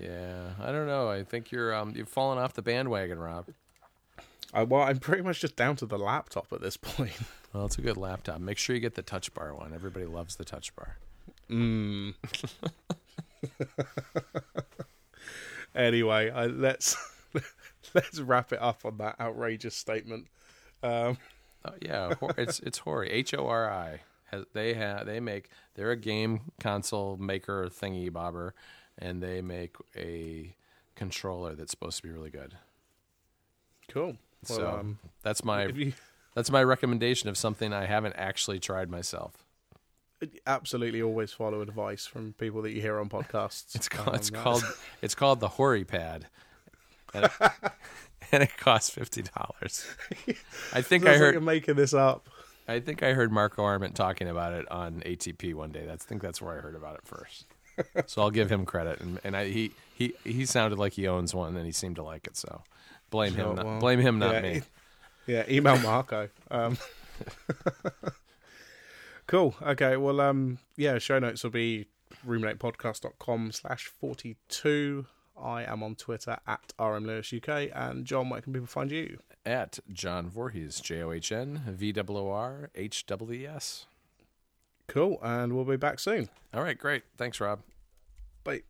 Yeah, 0.00 0.54
I 0.60 0.72
don't 0.72 0.88
know. 0.88 1.08
I 1.08 1.22
think 1.22 1.52
you're 1.52 1.72
um 1.74 1.94
you've 1.96 2.08
fallen 2.08 2.38
off 2.38 2.54
the 2.54 2.62
bandwagon, 2.62 3.18
Robb. 3.18 3.46
I, 4.52 4.62
well, 4.62 4.82
I'm 4.82 4.98
pretty 4.98 5.22
much 5.22 5.40
just 5.40 5.56
down 5.56 5.74
to 5.76 5.86
the 5.86 5.98
laptop 5.98 6.52
at 6.52 6.60
this 6.60 6.76
point. 6.80 7.16
Well, 7.52 7.66
it's 7.66 7.78
a 7.78 7.82
good 7.82 7.96
laptop. 7.96 8.40
Make 8.40 8.58
sure 8.58 8.74
you 8.74 8.80
get 8.80 8.94
the 8.94 9.02
Touch 9.02 9.32
Bar 9.34 9.54
one. 9.54 9.72
Everybody 9.74 10.06
loves 10.06 10.36
the 10.36 10.44
Touch 10.44 10.74
Bar. 10.76 10.96
Mm. 11.50 12.14
anyway, 15.74 16.30
I, 16.30 16.46
let's 16.46 16.96
let's 17.94 18.20
wrap 18.20 18.52
it 18.52 18.60
up 18.60 18.84
on 18.84 18.98
that 18.98 19.16
outrageous 19.20 19.74
statement. 19.74 20.26
Um, 20.82 21.18
oh, 21.64 21.72
yeah, 21.80 22.14
it's 22.38 22.60
it's 22.60 22.78
Hori. 22.78 23.10
H 23.10 23.34
O 23.34 23.46
R 23.46 23.70
I. 23.70 24.00
They 24.52 24.74
have 24.74 25.06
they 25.06 25.20
make 25.20 25.48
they're 25.74 25.92
a 25.92 25.96
game 25.96 26.52
console 26.60 27.16
maker 27.16 27.68
thingy 27.68 28.12
bobber, 28.12 28.54
and 28.98 29.22
they 29.22 29.40
make 29.40 29.76
a 29.96 30.54
controller 30.96 31.54
that's 31.54 31.70
supposed 31.70 31.98
to 31.98 32.02
be 32.02 32.10
really 32.10 32.30
good. 32.30 32.54
Cool. 33.88 34.16
Well, 34.48 34.58
so 34.58 34.68
um, 34.68 34.98
that's 35.22 35.44
my 35.44 35.66
you... 35.66 35.92
that's 36.34 36.50
my 36.50 36.62
recommendation 36.62 37.28
of 37.28 37.36
something 37.36 37.72
I 37.72 37.86
haven't 37.86 38.14
actually 38.16 38.58
tried 38.60 38.90
myself. 38.90 39.44
Absolutely, 40.46 41.02
always 41.02 41.32
follow 41.32 41.60
advice 41.60 42.06
from 42.06 42.34
people 42.38 42.62
that 42.62 42.70
you 42.70 42.80
hear 42.80 42.98
on 42.98 43.08
podcasts. 43.08 43.74
it's 43.74 43.88
called 43.88 44.08
um, 44.08 44.14
it's 44.14 44.30
called 44.30 44.64
it's 45.02 45.14
called 45.14 45.40
the 45.40 45.48
Hori 45.48 45.84
Pad, 45.84 46.26
and, 47.14 47.24
it, 47.24 47.32
and 48.32 48.42
it 48.42 48.56
costs 48.56 48.90
fifty 48.90 49.22
dollars. 49.22 49.86
I 50.72 50.82
think 50.82 51.06
I 51.06 51.16
heard 51.16 51.26
like 51.26 51.32
you're 51.34 51.40
making 51.40 51.76
this 51.76 51.94
up. 51.94 52.28
I 52.66 52.80
think 52.80 53.02
I 53.02 53.12
heard 53.12 53.30
Marco 53.30 53.62
Arment 53.62 53.94
talking 53.94 54.28
about 54.28 54.52
it 54.52 54.70
on 54.70 55.02
ATP 55.04 55.54
one 55.54 55.70
day. 55.70 55.84
That's 55.86 56.04
I 56.04 56.08
think 56.08 56.22
that's 56.22 56.40
where 56.40 56.56
I 56.56 56.60
heard 56.60 56.74
about 56.74 56.96
it 56.96 57.02
first. 57.04 57.46
so 58.06 58.22
I'll 58.22 58.30
give 58.30 58.50
him 58.50 58.64
credit, 58.64 59.00
and, 59.00 59.20
and 59.24 59.36
I, 59.36 59.46
he 59.46 59.72
he 59.94 60.14
he 60.24 60.46
sounded 60.46 60.78
like 60.78 60.94
he 60.94 61.06
owns 61.06 61.34
one, 61.34 61.56
and 61.56 61.66
he 61.66 61.72
seemed 61.72 61.96
to 61.96 62.02
like 62.02 62.26
it. 62.26 62.36
So 62.36 62.62
Blame 63.14 63.34
him. 63.34 63.54
Not, 63.54 63.64
well, 63.64 63.78
blame 63.78 64.00
him, 64.00 64.18
not 64.18 64.34
yeah, 64.34 64.40
me. 64.40 64.62
yeah, 65.28 65.44
email 65.48 65.78
Marco. 65.78 66.28
Um, 66.50 66.76
cool. 69.28 69.54
Okay. 69.62 69.96
Well, 69.96 70.20
um, 70.20 70.58
yeah. 70.76 70.98
Show 70.98 71.20
notes 71.20 71.44
will 71.44 71.52
be 71.52 71.86
ruminatepodcast.com 72.26 73.52
slash 73.52 73.84
forty 73.84 74.34
two. 74.48 75.06
I 75.40 75.64
am 75.64 75.82
on 75.82 75.94
Twitter 75.96 76.38
at 76.46 76.72
rmlewisuk. 76.78 77.70
And 77.74 78.04
John, 78.04 78.30
where 78.30 78.40
can 78.40 78.52
people 78.52 78.66
find 78.66 78.90
you? 78.90 79.18
At 79.46 79.78
John 79.92 80.30
Voorhees, 80.30 80.80
J 80.80 81.02
O 81.02 81.12
H 81.12 81.30
N 81.30 81.62
V 81.66 81.92
W 81.92 82.18
O 82.18 82.30
R 82.30 82.70
H 82.74 83.04
W 83.06 83.46
S. 83.48 83.86
Cool. 84.86 85.18
And 85.22 85.54
we'll 85.54 85.64
be 85.64 85.76
back 85.76 85.98
soon. 85.98 86.28
All 86.52 86.62
right. 86.62 86.78
Great. 86.78 87.02
Thanks, 87.16 87.40
Robb. 87.40 87.60
Bye. 88.42 88.62